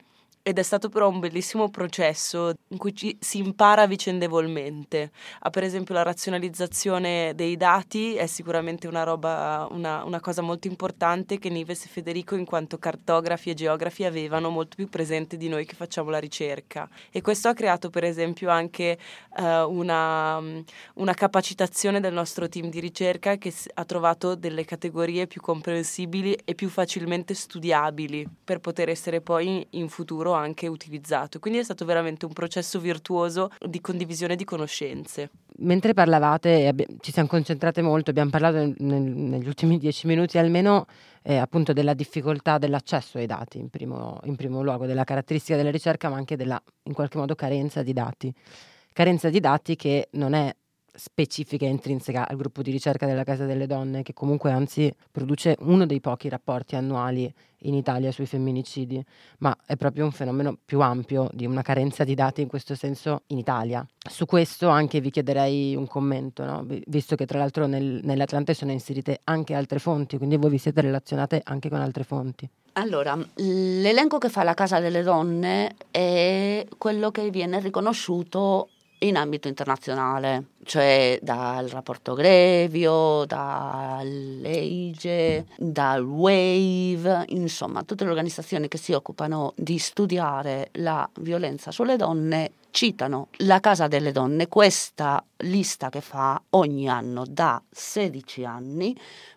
ed 0.49 0.57
è 0.57 0.63
stato 0.63 0.89
però 0.89 1.09
un 1.09 1.19
bellissimo 1.19 1.69
processo 1.69 2.55
in 2.69 2.77
cui 2.79 2.95
ci, 2.95 3.15
si 3.19 3.37
impara 3.37 3.85
vicendevolmente. 3.85 5.11
Ah, 5.41 5.51
per 5.51 5.61
esempio 5.61 5.93
la 5.93 6.01
razionalizzazione 6.01 7.33
dei 7.35 7.55
dati 7.55 8.15
è 8.15 8.25
sicuramente 8.25 8.87
una, 8.87 9.03
roba, 9.03 9.67
una, 9.69 10.03
una 10.03 10.19
cosa 10.19 10.41
molto 10.41 10.67
importante 10.67 11.37
che 11.37 11.49
Nives 11.49 11.85
e 11.85 11.89
Federico 11.89 12.33
in 12.33 12.45
quanto 12.45 12.79
cartografi 12.79 13.51
e 13.51 13.53
geografi 13.53 14.05
avevano 14.05 14.49
molto 14.49 14.75
più 14.75 14.89
presente 14.89 15.37
di 15.37 15.49
noi 15.49 15.65
che 15.65 15.75
facciamo 15.75 16.09
la 16.09 16.17
ricerca. 16.17 16.89
E 17.11 17.21
questo 17.21 17.49
ha 17.49 17.53
creato 17.53 17.91
per 17.91 18.03
esempio 18.03 18.49
anche 18.49 18.97
uh, 19.37 19.43
una, 19.69 20.41
una 20.95 21.13
capacitazione 21.13 21.99
del 21.99 22.13
nostro 22.13 22.49
team 22.49 22.71
di 22.71 22.79
ricerca 22.79 23.37
che 23.37 23.53
ha 23.75 23.85
trovato 23.85 24.33
delle 24.33 24.65
categorie 24.65 25.27
più 25.27 25.41
comprensibili 25.41 26.35
e 26.43 26.55
più 26.55 26.69
facilmente 26.69 27.35
studiabili 27.35 28.27
per 28.43 28.57
poter 28.57 28.89
essere 28.89 29.21
poi 29.21 29.63
in 29.71 29.89
futuro 29.89 30.37
anche 30.39 30.67
utilizzato. 30.67 31.39
Quindi 31.39 31.59
è 31.59 31.63
stato 31.63 31.85
veramente 31.85 32.25
un 32.25 32.33
processo 32.33 32.79
virtuoso 32.79 33.51
di 33.59 33.79
condivisione 33.81 34.35
di 34.35 34.43
conoscenze. 34.43 35.29
Mentre 35.59 35.93
parlavate, 35.93 36.73
ci 37.01 37.11
siamo 37.11 37.27
concentrate 37.27 37.81
molto, 37.81 38.09
abbiamo 38.09 38.29
parlato 38.29 38.73
negli 38.77 39.47
ultimi 39.47 39.77
dieci 39.77 40.07
minuti 40.07 40.37
almeno 40.37 40.85
eh, 41.21 41.35
appunto 41.35 41.73
della 41.73 41.93
difficoltà 41.93 42.57
dell'accesso 42.57 43.17
ai 43.17 43.25
dati 43.25 43.59
in 43.59 43.69
primo, 43.69 44.19
in 44.23 44.35
primo 44.35 44.63
luogo, 44.63 44.85
della 44.85 45.03
caratteristica 45.03 45.57
della 45.57 45.71
ricerca, 45.71 46.09
ma 46.09 46.15
anche 46.15 46.35
della 46.35 46.61
in 46.83 46.93
qualche 46.93 47.17
modo 47.17 47.35
carenza 47.35 47.83
di 47.83 47.93
dati. 47.93 48.33
Carenza 48.93 49.29
di 49.29 49.39
dati 49.39 49.75
che 49.75 50.07
non 50.11 50.33
è 50.33 50.53
specifica 50.99 51.65
e 51.65 51.69
intrinseca 51.69 52.27
al 52.27 52.35
gruppo 52.35 52.61
di 52.61 52.71
ricerca 52.71 53.05
della 53.05 53.23
Casa 53.23 53.45
delle 53.45 53.65
Donne, 53.65 54.03
che 54.03 54.13
comunque 54.13 54.51
anzi 54.51 54.93
produce 55.09 55.55
uno 55.61 55.85
dei 55.85 56.01
pochi 56.01 56.27
rapporti 56.27 56.75
annuali 56.75 57.33
in 57.63 57.73
Italia 57.73 58.11
sui 58.11 58.25
femminicidi, 58.25 59.03
ma 59.39 59.57
è 59.65 59.75
proprio 59.75 60.05
un 60.05 60.11
fenomeno 60.11 60.57
più 60.63 60.81
ampio 60.81 61.29
di 61.33 61.45
una 61.45 61.61
carenza 61.61 62.03
di 62.03 62.15
dati 62.15 62.41
in 62.41 62.47
questo 62.47 62.75
senso 62.75 63.23
in 63.27 63.37
Italia. 63.37 63.85
Su 63.97 64.25
questo 64.25 64.67
anche 64.67 64.99
vi 65.01 65.09
chiederei 65.09 65.75
un 65.75 65.87
commento, 65.87 66.45
no? 66.45 66.65
visto 66.87 67.15
che 67.15 67.25
tra 67.25 67.39
l'altro 67.39 67.65
nel, 67.65 68.01
nell'Atlante 68.03 68.53
sono 68.53 68.71
inserite 68.71 69.21
anche 69.23 69.53
altre 69.53 69.79
fonti, 69.79 70.17
quindi 70.17 70.37
voi 70.37 70.51
vi 70.51 70.57
siete 70.57 70.81
relazionate 70.81 71.41
anche 71.43 71.69
con 71.69 71.79
altre 71.79 72.03
fonti. 72.03 72.49
Allora, 72.73 73.17
l'elenco 73.35 74.19
che 74.19 74.29
fa 74.29 74.43
la 74.43 74.53
Casa 74.53 74.79
delle 74.79 75.01
Donne 75.01 75.75
è 75.91 76.65
quello 76.77 77.11
che 77.11 77.29
viene 77.29 77.59
riconosciuto 77.59 78.69
in 78.99 79.15
ambito 79.17 79.47
internazionale, 79.47 80.45
cioè 80.63 81.17
dal 81.21 81.67
rapporto 81.69 82.13
Grevio, 82.13 83.25
dall'EIGE, 83.25 84.25
dal 85.57 86.03
WAVE, 86.03 87.25
insomma 87.27 87.83
tutte 87.83 88.03
le 88.03 88.09
organizzazioni 88.09 88.67
che 88.67 88.77
si 88.77 88.91
occupano 88.93 89.53
di 89.55 89.77
studiare 89.77 90.69
la 90.73 91.09
violenza 91.19 91.71
sulle 91.71 91.95
donne 91.95 92.51
citano 92.71 93.29
la 93.37 93.59
Casa 93.59 93.87
delle 93.87 94.11
Donne, 94.11 94.47
questa 94.47 95.23
lista 95.37 95.89
che 95.89 96.01
fa 96.01 96.39
ogni 96.51 96.87
anno 96.87 97.23
da 97.27 97.61
16 97.69 98.45
anni, 98.45 98.95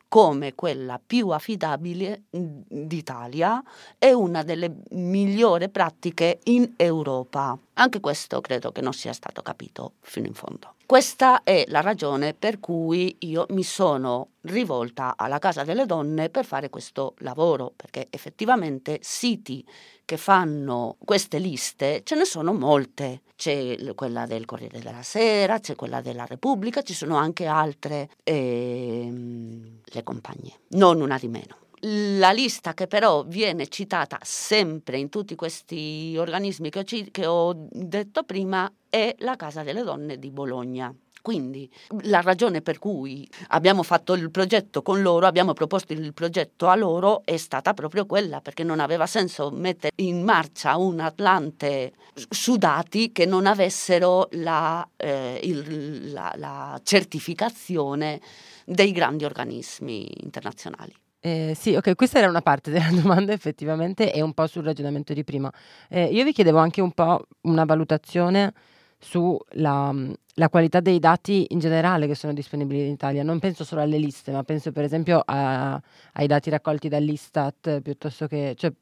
come 0.08 0.54
quella 0.54 1.00
più 1.04 1.30
affidabile 1.30 2.24
d'Italia 2.28 3.62
e 3.98 4.12
una 4.12 4.42
delle 4.42 4.82
migliori 4.90 5.70
pratiche 5.70 6.40
in 6.44 6.74
Europa. 6.76 7.58
Anche 7.74 8.00
questo 8.00 8.40
credo 8.42 8.70
che 8.70 8.82
non 8.82 8.92
sia 8.92 9.12
stato 9.14 9.40
capito 9.40 9.94
fino 10.00 10.26
in 10.26 10.34
fondo. 10.34 10.74
Questa 10.84 11.42
è 11.42 11.64
la 11.68 11.80
ragione 11.80 12.34
per 12.34 12.60
cui 12.60 13.16
io 13.20 13.46
mi 13.50 13.62
sono 13.62 14.32
rivolta 14.42 15.14
alla 15.16 15.38
Casa 15.38 15.64
delle 15.64 15.86
Donne 15.86 16.28
per 16.28 16.44
fare 16.44 16.68
questo 16.68 17.14
lavoro, 17.18 17.72
perché 17.74 18.08
effettivamente 18.10 18.98
siti 19.00 19.64
che 20.04 20.18
fanno 20.18 20.96
queste 21.02 21.38
liste 21.38 22.02
ce 22.04 22.14
ne 22.14 22.26
sono 22.26 22.52
molte. 22.52 23.22
C'è 23.36 23.76
quella 23.94 24.26
del 24.26 24.44
Corriere 24.44 24.78
della 24.78 25.02
Sera, 25.02 25.58
c'è 25.58 25.74
quella 25.74 26.02
della 26.02 26.26
Repubblica, 26.26 26.82
ci 26.82 26.94
sono 26.94 27.16
anche 27.16 27.46
altre, 27.46 28.10
ehm, 28.22 29.80
le 29.82 30.02
compagnie, 30.02 30.60
non 30.70 31.00
una 31.00 31.18
di 31.18 31.28
meno. 31.28 31.56
La 31.84 32.30
lista 32.30 32.74
che 32.74 32.86
però 32.86 33.24
viene 33.24 33.66
citata 33.66 34.16
sempre 34.22 34.98
in 34.98 35.08
tutti 35.08 35.34
questi 35.34 36.14
organismi 36.16 36.70
che 36.70 36.78
ho, 36.78 36.84
che 37.10 37.26
ho 37.26 37.66
detto 37.70 38.22
prima 38.22 38.72
è 38.88 39.12
la 39.18 39.34
Casa 39.34 39.64
delle 39.64 39.82
Donne 39.82 40.16
di 40.16 40.30
Bologna. 40.30 40.94
Quindi 41.20 41.68
la 42.02 42.20
ragione 42.20 42.62
per 42.62 42.78
cui 42.78 43.28
abbiamo 43.48 43.82
fatto 43.82 44.14
il 44.14 44.30
progetto 44.30 44.82
con 44.82 45.02
loro, 45.02 45.26
abbiamo 45.26 45.54
proposto 45.54 45.92
il 45.92 46.12
progetto 46.14 46.68
a 46.68 46.76
loro, 46.76 47.22
è 47.24 47.36
stata 47.36 47.74
proprio 47.74 48.06
quella, 48.06 48.40
perché 48.40 48.62
non 48.62 48.78
aveva 48.78 49.06
senso 49.06 49.50
mettere 49.50 49.92
in 49.96 50.22
marcia 50.22 50.76
un 50.76 51.00
Atlante 51.00 51.94
su 52.28 52.56
dati 52.56 53.10
che 53.10 53.26
non 53.26 53.46
avessero 53.46 54.28
la, 54.32 54.88
eh, 54.96 55.40
il, 55.42 56.12
la, 56.12 56.32
la 56.36 56.80
certificazione 56.82 58.20
dei 58.64 58.92
grandi 58.92 59.24
organismi 59.24 60.08
internazionali. 60.22 60.92
Eh, 61.24 61.52
sì, 61.56 61.76
ok, 61.76 61.94
questa 61.94 62.18
era 62.18 62.28
una 62.28 62.42
parte 62.42 62.72
della 62.72 62.90
domanda 63.00 63.32
effettivamente 63.32 64.12
e 64.12 64.20
un 64.22 64.32
po' 64.34 64.46
sul 64.48 64.64
ragionamento 64.64 65.12
di 65.12 65.22
prima. 65.22 65.52
Eh, 65.88 66.06
io 66.06 66.24
vi 66.24 66.32
chiedevo 66.32 66.58
anche 66.58 66.80
un 66.80 66.90
po' 66.92 67.26
una 67.42 67.64
valutazione 67.64 68.52
sulla 68.98 69.94
la 70.36 70.48
qualità 70.48 70.80
dei 70.80 70.98
dati 70.98 71.46
in 71.50 71.58
generale 71.58 72.06
che 72.06 72.14
sono 72.14 72.32
disponibili 72.32 72.86
in 72.86 72.92
Italia. 72.92 73.22
Non 73.22 73.38
penso 73.38 73.64
solo 73.64 73.82
alle 73.82 73.98
liste, 73.98 74.32
ma 74.32 74.42
penso 74.44 74.72
per 74.72 74.82
esempio 74.84 75.22
a, 75.24 75.80
ai 76.14 76.26
dati 76.26 76.50
raccolti 76.50 76.88
dall'Istat 76.88 77.80
piuttosto 77.82 78.26
che, 78.26 78.54
cioè 78.56 78.72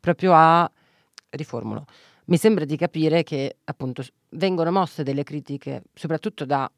proprio 0.00 0.32
a, 0.34 0.70
riformulo, 1.30 1.84
mi 2.26 2.36
sembra 2.36 2.64
di 2.64 2.76
capire 2.76 3.22
che 3.24 3.56
appunto 3.64 4.04
vengono 4.30 4.70
mosse 4.70 5.02
delle 5.02 5.24
critiche, 5.24 5.82
soprattutto 5.92 6.44
da 6.44 6.70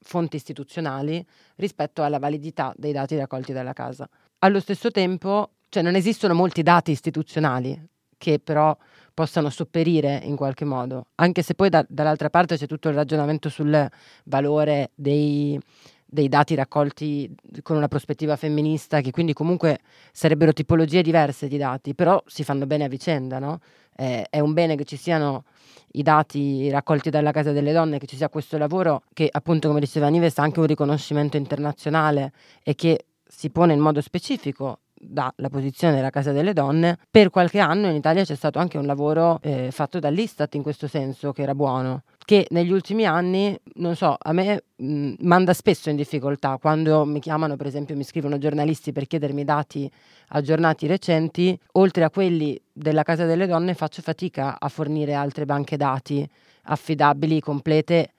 fonti 0.00 0.36
istituzionali, 0.36 1.24
rispetto 1.56 2.02
alla 2.02 2.18
validità 2.18 2.72
dei 2.76 2.92
dati 2.92 3.16
raccolti 3.16 3.52
dalla 3.52 3.72
casa. 3.72 4.08
Allo 4.44 4.58
stesso 4.58 4.90
tempo, 4.90 5.50
cioè 5.68 5.84
non 5.84 5.94
esistono 5.94 6.34
molti 6.34 6.64
dati 6.64 6.90
istituzionali 6.90 7.80
che 8.18 8.40
però 8.42 8.76
possano 9.14 9.50
sopperire 9.50 10.20
in 10.24 10.34
qualche 10.34 10.64
modo, 10.64 11.06
anche 11.16 11.42
se 11.42 11.54
poi 11.54 11.68
da, 11.68 11.84
dall'altra 11.88 12.28
parte 12.28 12.56
c'è 12.56 12.66
tutto 12.66 12.88
il 12.88 12.96
ragionamento 12.96 13.48
sul 13.48 13.88
valore 14.24 14.90
dei, 14.96 15.56
dei 16.04 16.28
dati 16.28 16.56
raccolti 16.56 17.32
con 17.62 17.76
una 17.76 17.86
prospettiva 17.86 18.34
femminista, 18.34 19.00
che 19.00 19.12
quindi 19.12 19.32
comunque 19.32 19.78
sarebbero 20.10 20.52
tipologie 20.52 21.02
diverse 21.02 21.46
di 21.46 21.56
dati, 21.56 21.94
però 21.94 22.20
si 22.26 22.42
fanno 22.42 22.66
bene 22.66 22.84
a 22.84 22.88
vicenda, 22.88 23.38
no? 23.38 23.60
Eh, 23.96 24.26
è 24.28 24.40
un 24.40 24.54
bene 24.54 24.74
che 24.74 24.84
ci 24.84 24.96
siano 24.96 25.44
i 25.92 26.02
dati 26.02 26.68
raccolti 26.68 27.10
dalla 27.10 27.30
Casa 27.30 27.52
delle 27.52 27.72
Donne, 27.72 27.98
che 27.98 28.06
ci 28.06 28.16
sia 28.16 28.28
questo 28.28 28.58
lavoro 28.58 29.02
che 29.12 29.28
appunto 29.30 29.68
come 29.68 29.78
diceva 29.78 30.08
Nives 30.08 30.38
ha 30.38 30.42
anche 30.42 30.58
un 30.58 30.66
riconoscimento 30.66 31.36
internazionale 31.36 32.32
e 32.64 32.74
che 32.74 33.04
si 33.34 33.50
pone 33.50 33.72
in 33.72 33.80
modo 33.80 34.00
specifico 34.00 34.80
dalla 34.94 35.48
posizione 35.50 35.96
della 35.96 36.10
Casa 36.10 36.30
delle 36.30 36.52
Donne, 36.52 36.96
per 37.10 37.30
qualche 37.30 37.58
anno 37.58 37.88
in 37.88 37.96
Italia 37.96 38.24
c'è 38.24 38.36
stato 38.36 38.60
anche 38.60 38.78
un 38.78 38.86
lavoro 38.86 39.40
eh, 39.42 39.70
fatto 39.72 39.98
dall'Istat 39.98 40.54
in 40.54 40.62
questo 40.62 40.86
senso, 40.86 41.32
che 41.32 41.42
era 41.42 41.54
buono, 41.54 42.04
che 42.24 42.46
negli 42.50 42.70
ultimi 42.70 43.04
anni, 43.04 43.58
non 43.76 43.96
so, 43.96 44.14
a 44.16 44.32
me 44.32 44.62
mh, 44.76 45.14
manda 45.20 45.54
spesso 45.54 45.90
in 45.90 45.96
difficoltà 45.96 46.56
quando 46.58 47.04
mi 47.04 47.18
chiamano, 47.18 47.56
per 47.56 47.66
esempio, 47.66 47.96
mi 47.96 48.04
scrivono 48.04 48.38
giornalisti 48.38 48.92
per 48.92 49.08
chiedermi 49.08 49.42
dati 49.42 49.90
aggiornati 50.28 50.86
recenti, 50.86 51.58
oltre 51.72 52.04
a 52.04 52.10
quelli 52.10 52.60
della 52.72 53.02
Casa 53.02 53.24
delle 53.24 53.46
Donne 53.48 53.74
faccio 53.74 54.02
fatica 54.02 54.60
a 54.60 54.68
fornire 54.68 55.14
altre 55.14 55.46
banche 55.46 55.76
dati 55.76 56.28
affidabili, 56.64 57.40
complete 57.40 58.12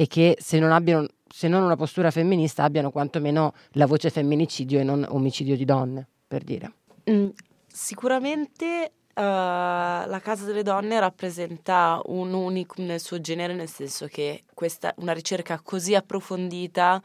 e 0.00 0.06
che 0.06 0.36
se 0.38 0.60
non 0.60 0.70
abbiano 0.70 1.08
se 1.28 1.48
non 1.48 1.62
una 1.62 1.76
postura 1.76 2.10
femminista 2.10 2.64
abbiano 2.64 2.90
quantomeno 2.90 3.52
la 3.72 3.86
voce 3.86 4.10
femminicidio 4.10 4.80
e 4.80 4.84
non 4.84 5.06
omicidio 5.08 5.56
di 5.56 5.64
donne 5.64 6.06
per 6.26 6.42
dire. 6.42 6.72
Mm, 7.10 7.28
sicuramente 7.66 8.92
uh, 9.08 9.20
la 9.20 10.20
Casa 10.22 10.44
delle 10.44 10.62
Donne 10.62 11.00
rappresenta 11.00 12.00
un 12.06 12.32
unicum 12.32 12.86
nel 12.86 13.00
suo 13.00 13.20
genere, 13.20 13.54
nel 13.54 13.68
senso 13.68 14.06
che 14.06 14.44
questa, 14.54 14.92
una 14.98 15.12
ricerca 15.12 15.60
così 15.62 15.94
approfondita 15.94 17.02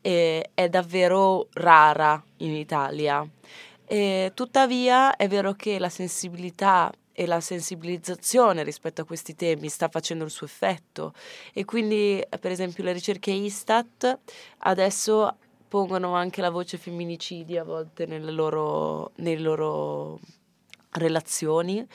eh, 0.00 0.50
è 0.54 0.68
davvero 0.68 1.48
rara 1.52 2.22
in 2.38 2.52
Italia. 2.52 3.26
E, 3.88 4.32
tuttavia 4.34 5.16
è 5.16 5.28
vero 5.28 5.52
che 5.52 5.78
la 5.78 5.88
sensibilità 5.88 6.92
e 7.18 7.26
la 7.26 7.40
sensibilizzazione 7.40 8.62
rispetto 8.62 9.00
a 9.00 9.04
questi 9.04 9.34
temi 9.34 9.70
sta 9.70 9.88
facendo 9.88 10.24
il 10.24 10.30
suo 10.30 10.44
effetto. 10.44 11.14
E 11.54 11.64
quindi 11.64 12.22
per 12.38 12.50
esempio 12.50 12.84
le 12.84 12.92
ricerche 12.92 13.30
Istat 13.30 14.18
adesso 14.58 15.36
pongono 15.66 16.14
anche 16.14 16.42
la 16.42 16.50
voce 16.50 16.76
femminicidi 16.76 17.56
a 17.56 17.64
volte 17.64 18.06
loro, 18.18 19.12
nelle 19.16 19.40
loro 19.40 20.20
relazioni 20.96 21.86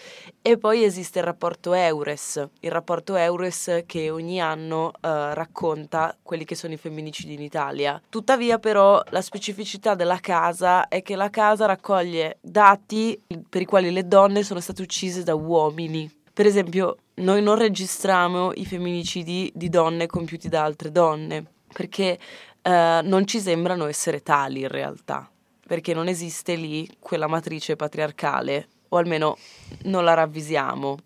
e 0.41 0.57
poi 0.57 0.83
esiste 0.83 1.19
il 1.19 1.25
rapporto 1.25 1.73
Eures, 1.73 2.47
il 2.61 2.71
rapporto 2.71 3.15
Eures 3.15 3.83
che 3.85 4.09
ogni 4.09 4.41
anno 4.41 4.87
uh, 4.87 4.91
racconta 5.01 6.17
quelli 6.21 6.45
che 6.45 6.55
sono 6.55 6.73
i 6.73 6.77
femminicidi 6.77 7.33
in 7.33 7.41
Italia. 7.41 8.01
Tuttavia 8.09 8.59
però 8.59 9.01
la 9.09 9.21
specificità 9.21 9.95
della 9.95 10.19
casa 10.19 10.87
è 10.87 11.01
che 11.01 11.15
la 11.15 11.29
casa 11.29 11.65
raccoglie 11.65 12.37
dati 12.41 13.19
per 13.49 13.61
i 13.61 13.65
quali 13.65 13.91
le 13.91 14.07
donne 14.07 14.43
sono 14.43 14.59
state 14.59 14.81
uccise 14.81 15.23
da 15.23 15.35
uomini. 15.35 16.09
Per 16.33 16.45
esempio, 16.45 16.97
noi 17.15 17.41
non 17.41 17.55
registriamo 17.55 18.53
i 18.55 18.65
femminicidi 18.65 19.51
di 19.53 19.69
donne 19.69 20.07
compiuti 20.07 20.49
da 20.49 20.63
altre 20.63 20.91
donne 20.91 21.45
perché 21.71 22.17
eh, 22.61 23.01
non 23.03 23.25
ci 23.25 23.39
sembrano 23.39 23.85
essere 23.85 24.21
tali 24.21 24.61
in 24.61 24.67
realtà, 24.67 25.29
perché 25.65 25.93
non 25.93 26.07
esiste 26.07 26.55
lì 26.55 26.89
quella 26.99 27.27
matrice 27.27 27.75
patriarcale, 27.75 28.67
o 28.93 28.97
almeno 28.97 29.37
non 29.83 30.03
la 30.03 30.13
ravvisiamo. 30.13 30.97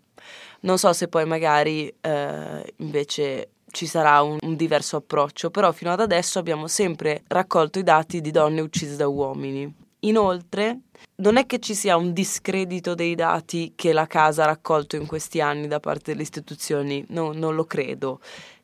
Non 0.60 0.78
so 0.78 0.92
se 0.92 1.08
poi 1.08 1.24
magari 1.24 1.92
eh, 2.00 2.74
invece 2.76 3.50
ci 3.70 3.86
sarà 3.86 4.22
un, 4.22 4.38
un, 4.40 4.56
diverso 4.56 4.96
approccio, 4.96 5.50
però 5.50 5.70
fino 5.72 5.92
ad 5.92 6.00
adesso 6.00 6.38
abbiamo 6.38 6.66
sempre 6.66 7.22
raccolto 7.28 7.78
i 7.78 7.82
dati 7.82 8.20
di 8.20 8.30
donne 8.30 8.60
uccise 8.60 8.96
da 8.96 9.06
uomini. 9.06 9.72
Inoltre, 10.00 10.80
non 11.16 11.36
è 11.36 11.46
che 11.46 11.58
ci 11.58 11.74
sia 11.74 11.96
un 11.96 12.12
discredito 12.12 12.94
dei 12.94 13.14
dati 13.14 13.72
che 13.76 13.92
la 13.92 14.06
casa 14.06 14.44
ha 14.44 14.46
raccolto 14.46 14.96
in 14.96 15.06
questi 15.06 15.40
anni 15.40 15.66
da 15.66 15.80
parte 15.80 16.12
delle 16.12 16.22
istituzioni, 16.22 17.04
no, 17.08 17.32
non 17.32 17.54
lo 17.54 17.64
credo. 17.64 18.20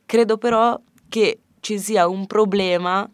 Credo 0.06 0.38
però 0.38 0.78
che 1.08 1.40
ci 1.60 1.78
sia 1.78 2.08
un 2.08 2.26
problema 2.26 3.08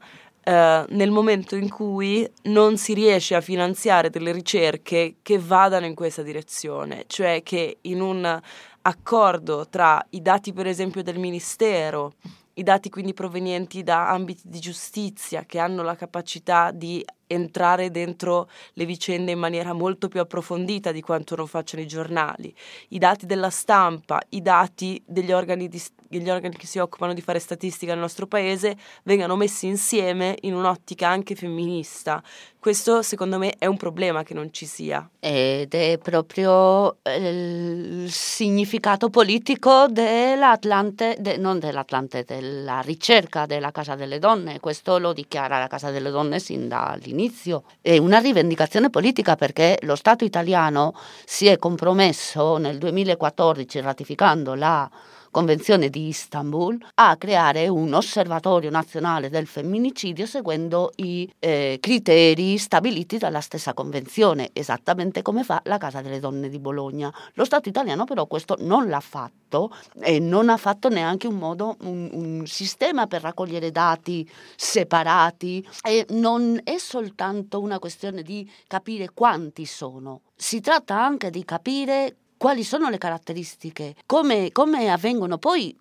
eh, 0.48 0.86
nel 0.88 1.10
momento 1.10 1.56
in 1.56 1.68
cui 1.68 2.26
non 2.44 2.78
si 2.78 2.94
riesce 2.94 3.34
a 3.34 3.42
finanziare 3.42 4.08
delle 4.08 4.32
ricerche 4.32 5.16
che 5.20 5.38
vadano 5.38 5.84
in 5.84 5.94
questa 5.94 6.22
direzione, 6.22 7.04
cioè 7.06 7.42
che 7.42 7.76
in 7.82 8.00
un 8.00 8.40
accordo 8.80 9.66
tra 9.68 10.02
i 10.10 10.22
dati 10.22 10.54
per 10.54 10.66
esempio 10.66 11.02
del 11.02 11.18
Ministero, 11.18 12.14
i 12.54 12.62
dati 12.62 12.88
quindi 12.88 13.12
provenienti 13.12 13.82
da 13.82 14.08
ambiti 14.08 14.40
di 14.44 14.58
giustizia 14.58 15.44
che 15.44 15.58
hanno 15.58 15.82
la 15.82 15.96
capacità 15.96 16.70
di 16.70 17.04
entrare 17.28 17.90
dentro 17.92 18.48
le 18.72 18.84
vicende 18.84 19.32
in 19.32 19.38
maniera 19.38 19.72
molto 19.72 20.08
più 20.08 20.20
approfondita 20.20 20.90
di 20.90 21.00
quanto 21.00 21.36
non 21.36 21.46
facciano 21.46 21.82
i 21.82 21.86
giornali, 21.86 22.52
i 22.88 22.98
dati 22.98 23.26
della 23.26 23.50
stampa, 23.50 24.20
i 24.30 24.42
dati 24.42 25.00
degli 25.06 25.30
organi, 25.30 25.68
di, 25.68 25.80
degli 26.08 26.30
organi 26.30 26.56
che 26.56 26.66
si 26.66 26.78
occupano 26.78 27.14
di 27.14 27.20
fare 27.20 27.38
statistica 27.38 27.92
nel 27.92 28.00
nostro 28.00 28.26
paese 28.26 28.76
vengano 29.04 29.36
messi 29.36 29.66
insieme 29.66 30.36
in 30.40 30.54
un'ottica 30.54 31.08
anche 31.08 31.34
femminista. 31.34 32.22
Questo 32.60 33.02
secondo 33.02 33.38
me 33.38 33.54
è 33.56 33.66
un 33.66 33.76
problema 33.76 34.24
che 34.24 34.34
non 34.34 34.52
ci 34.52 34.66
sia. 34.66 35.08
Ed 35.20 35.72
è 35.72 35.98
proprio 36.02 36.96
eh, 37.02 37.28
il 37.28 38.10
significato 38.10 39.10
politico 39.10 39.86
dell'Atlante, 39.88 41.16
de, 41.20 41.36
non 41.36 41.60
dell'Atlante, 41.60 42.24
della 42.24 42.80
ricerca 42.80 43.46
della 43.46 43.70
Casa 43.70 43.94
delle 43.94 44.18
Donne. 44.18 44.58
Questo 44.58 44.98
lo 44.98 45.12
dichiara 45.12 45.58
la 45.60 45.68
Casa 45.68 45.90
delle 45.90 46.10
Donne 46.10 46.40
sin 46.40 46.66
dall'inizio 46.66 47.17
all'inizio, 47.18 47.64
è 47.80 47.98
una 47.98 48.18
rivendicazione 48.18 48.90
politica 48.90 49.34
perché 49.34 49.78
lo 49.82 49.96
Stato 49.96 50.24
italiano 50.24 50.94
si 51.24 51.46
è 51.46 51.58
compromesso 51.58 52.56
nel 52.58 52.78
2014 52.78 53.80
ratificando 53.80 54.54
la 54.54 54.88
Convenzione 55.30 55.90
di 55.90 56.08
Istanbul 56.08 56.78
a 56.94 57.16
creare 57.16 57.68
un 57.68 57.92
osservatorio 57.92 58.70
nazionale 58.70 59.28
del 59.28 59.46
femminicidio 59.46 60.26
seguendo 60.26 60.90
i 60.96 61.30
eh, 61.38 61.78
criteri 61.80 62.56
stabiliti 62.56 63.18
dalla 63.18 63.40
stessa 63.40 63.74
convenzione, 63.74 64.50
esattamente 64.52 65.22
come 65.22 65.44
fa 65.44 65.60
la 65.64 65.76
Casa 65.76 66.00
delle 66.00 66.18
Donne 66.18 66.48
di 66.48 66.58
Bologna. 66.58 67.12
Lo 67.34 67.44
Stato 67.44 67.68
italiano 67.68 68.04
però 68.04 68.26
questo 68.26 68.56
non 68.60 68.88
l'ha 68.88 69.00
fatto 69.00 69.70
e 70.00 70.18
non 70.18 70.48
ha 70.48 70.56
fatto 70.56 70.88
neanche 70.88 71.26
un 71.26 71.36
modo, 71.36 71.76
un, 71.80 72.08
un 72.12 72.46
sistema 72.46 73.06
per 73.06 73.22
raccogliere 73.22 73.70
dati 73.70 74.28
separati 74.56 75.66
e 75.82 76.06
non 76.10 76.60
è 76.64 76.78
soltanto 76.78 77.60
una 77.60 77.78
questione 77.78 78.22
di 78.22 78.50
capire 78.66 79.10
quanti 79.12 79.66
sono, 79.66 80.22
si 80.34 80.60
tratta 80.60 81.02
anche 81.02 81.30
di 81.30 81.44
capire 81.44 82.16
quali 82.38 82.64
sono 82.64 82.88
le 82.88 82.96
caratteristiche, 82.96 83.96
come, 84.06 84.50
come 84.52 84.88
avvengono. 84.88 85.36
Poi 85.36 85.76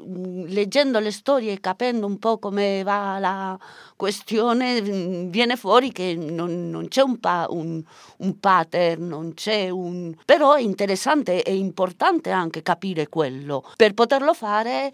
leggendo 0.47 0.99
le 0.99 1.11
storie 1.11 1.53
e 1.53 1.59
capendo 1.61 2.05
un 2.05 2.17
po' 2.17 2.39
come 2.39 2.83
va 2.83 3.19
la 3.19 3.57
questione, 3.95 4.81
viene 4.81 5.55
fuori 5.55 5.91
che 5.91 6.15
non, 6.15 6.69
non 6.69 6.87
c'è 6.89 7.03
un, 7.03 7.19
pa, 7.19 7.45
un, 7.49 7.81
un, 8.17 8.39
pattern, 8.39 9.07
non 9.07 9.33
c'è 9.33 9.69
un... 9.69 10.13
però 10.25 10.55
è 10.55 10.61
interessante 10.61 11.43
e 11.43 11.55
importante 11.55 12.31
anche 12.31 12.61
capire 12.61 13.07
quello. 13.07 13.63
Per 13.77 13.93
poterlo 13.93 14.33
fare... 14.33 14.91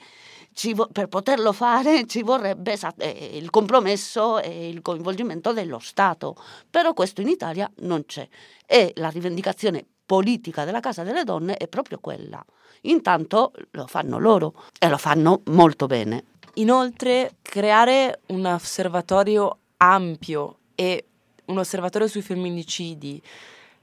Vo- 0.73 0.89
per 0.91 1.07
poterlo 1.07 1.51
fare 1.51 2.05
ci 2.05 2.21
vorrebbe 2.21 2.77
eh, 2.97 3.31
il 3.33 3.49
compromesso 3.49 4.39
e 4.39 4.69
il 4.69 4.81
coinvolgimento 4.81 5.51
dello 5.51 5.79
Stato, 5.79 6.35
però 6.69 6.93
questo 6.93 7.21
in 7.21 7.27
Italia 7.27 7.69
non 7.77 8.05
c'è 8.05 8.27
e 8.65 8.93
la 8.95 9.09
rivendicazione 9.09 9.85
politica 10.05 10.65
della 10.65 10.79
Casa 10.79 11.03
delle 11.03 11.23
Donne 11.23 11.55
è 11.57 11.67
proprio 11.67 11.97
quella. 11.99 12.43
Intanto 12.81 13.53
lo 13.71 13.87
fanno 13.87 14.19
loro 14.19 14.53
e 14.77 14.89
lo 14.89 14.97
fanno 14.97 15.41
molto 15.45 15.87
bene. 15.87 16.25
Inoltre, 16.55 17.37
creare 17.41 18.21
un 18.27 18.45
osservatorio 18.45 19.57
ampio 19.77 20.57
e 20.75 21.05
un 21.45 21.57
osservatorio 21.57 22.07
sui 22.07 22.21
femminicidi 22.21 23.21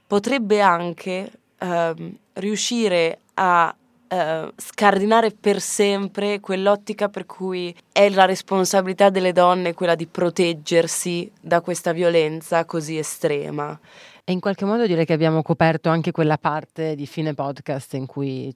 potrebbe 0.07 0.61
anche 0.61 1.31
ehm, 1.57 2.17
riuscire 2.33 3.19
a 3.35 3.75
eh, 4.11 4.51
scardinare 4.57 5.31
per 5.31 5.61
sempre 5.61 6.41
quell'ottica 6.41 7.07
per 7.07 7.25
cui 7.25 7.73
è 7.93 8.09
la 8.09 8.25
responsabilità 8.25 9.09
delle 9.09 9.31
donne 9.31 9.73
quella 9.73 9.95
di 9.95 10.05
proteggersi 10.05 11.31
da 11.39 11.61
questa 11.61 11.93
violenza 11.93 12.65
così 12.65 12.97
estrema. 12.97 13.79
E 14.25 14.33
in 14.33 14.41
qualche 14.41 14.65
modo 14.65 14.85
direi 14.85 15.05
che 15.05 15.13
abbiamo 15.13 15.41
coperto 15.41 15.87
anche 15.87 16.11
quella 16.11 16.37
parte 16.37 16.95
di 16.95 17.07
fine 17.07 17.33
podcast 17.33 17.93
in 17.93 18.05
cui 18.05 18.53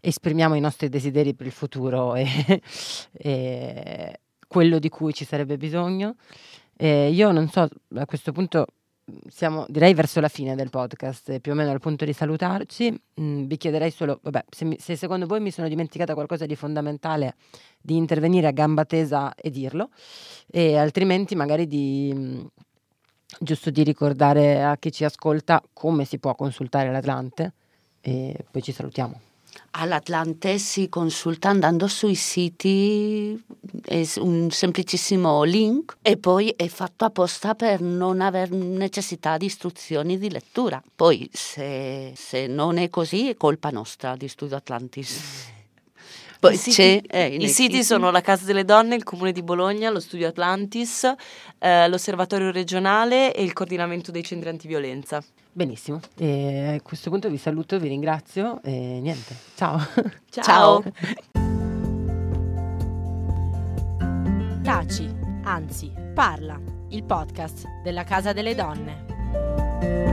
esprimiamo 0.00 0.54
i 0.54 0.60
nostri 0.60 0.90
desideri 0.90 1.32
per 1.32 1.46
il 1.46 1.52
futuro 1.52 2.14
e, 2.14 2.26
e 3.12 4.20
quello 4.46 4.78
di 4.78 4.90
cui 4.90 5.14
ci 5.14 5.24
sarebbe 5.24 5.56
bisogno. 5.56 6.16
E 6.76 7.08
io 7.08 7.32
non 7.32 7.48
so, 7.48 7.66
a 7.94 8.04
questo 8.04 8.32
punto 8.32 8.66
siamo 9.28 9.66
direi 9.68 9.94
verso 9.94 10.20
la 10.20 10.28
fine 10.28 10.54
del 10.54 10.70
podcast, 10.70 11.40
più 11.40 11.52
o 11.52 11.54
meno 11.54 11.70
al 11.70 11.80
punto 11.80 12.04
di 12.04 12.12
salutarci. 12.12 13.02
Mm, 13.20 13.44
vi 13.44 13.56
chiederei 13.56 13.90
solo, 13.90 14.20
vabbè, 14.22 14.44
se, 14.48 14.64
mi, 14.64 14.76
se, 14.78 14.96
secondo 14.96 15.26
voi 15.26 15.40
mi 15.40 15.50
sono 15.50 15.68
dimenticata 15.68 16.14
qualcosa 16.14 16.46
di 16.46 16.56
fondamentale, 16.56 17.36
di 17.80 17.96
intervenire 17.96 18.46
a 18.46 18.52
gamba 18.52 18.84
tesa 18.84 19.34
e 19.34 19.50
dirlo, 19.50 19.90
e 20.46 20.76
altrimenti 20.76 21.34
magari 21.34 21.66
di 21.66 22.48
giusto 23.38 23.70
di 23.70 23.84
ricordare 23.84 24.62
a 24.62 24.76
chi 24.76 24.90
ci 24.90 25.04
ascolta 25.04 25.62
come 25.72 26.04
si 26.04 26.18
può 26.18 26.34
consultare 26.34 26.90
l'Atlante 26.90 27.52
e 28.00 28.44
poi 28.50 28.62
ci 28.62 28.72
salutiamo. 28.72 29.29
All'Atlante 29.72 30.58
si 30.58 30.88
consulta 30.88 31.48
andando 31.48 31.86
sui 31.86 32.16
siti, 32.16 33.40
è 33.84 34.04
un 34.16 34.50
semplicissimo 34.50 35.44
link 35.44 35.96
e 36.02 36.16
poi 36.16 36.52
è 36.56 36.66
fatto 36.66 37.04
apposta 37.04 37.54
per 37.54 37.80
non 37.80 38.20
aver 38.20 38.50
necessità 38.50 39.36
di 39.36 39.46
istruzioni 39.46 40.18
di 40.18 40.28
lettura. 40.28 40.82
Poi 40.94 41.30
se, 41.32 42.12
se 42.16 42.48
non 42.48 42.78
è 42.78 42.90
così 42.90 43.28
è 43.28 43.36
colpa 43.36 43.70
nostra 43.70 44.16
di 44.16 44.26
Studio 44.26 44.56
Atlantis. 44.56 45.48
Poi 46.40 46.54
I 46.54 46.56
siti, 46.56 47.06
eh, 47.06 47.26
i 47.26 47.48
siti 47.48 47.84
sono 47.84 48.10
la 48.10 48.22
Casa 48.22 48.46
delle 48.46 48.64
Donne, 48.64 48.96
il 48.96 49.04
Comune 49.04 49.30
di 49.30 49.42
Bologna, 49.42 49.90
lo 49.90 50.00
Studio 50.00 50.26
Atlantis, 50.26 51.04
eh, 51.58 51.86
l'Osservatorio 51.86 52.50
regionale 52.50 53.32
e 53.34 53.42
il 53.44 53.52
Coordinamento 53.52 54.10
dei 54.10 54.24
centri 54.24 54.48
antiviolenza. 54.48 55.22
Benissimo, 55.52 56.00
e 56.16 56.76
a 56.76 56.82
questo 56.82 57.10
punto 57.10 57.28
vi 57.28 57.36
saluto, 57.36 57.78
vi 57.78 57.88
ringrazio 57.88 58.62
e 58.62 59.00
niente, 59.00 59.34
ciao. 59.56 59.78
Ciao. 60.30 60.44
ciao. 60.44 60.82
Taci, 64.62 65.12
anzi, 65.42 65.92
parla, 66.14 66.60
il 66.90 67.02
podcast 67.02 67.66
della 67.82 68.04
Casa 68.04 68.32
delle 68.32 68.54
Donne. 68.54 70.09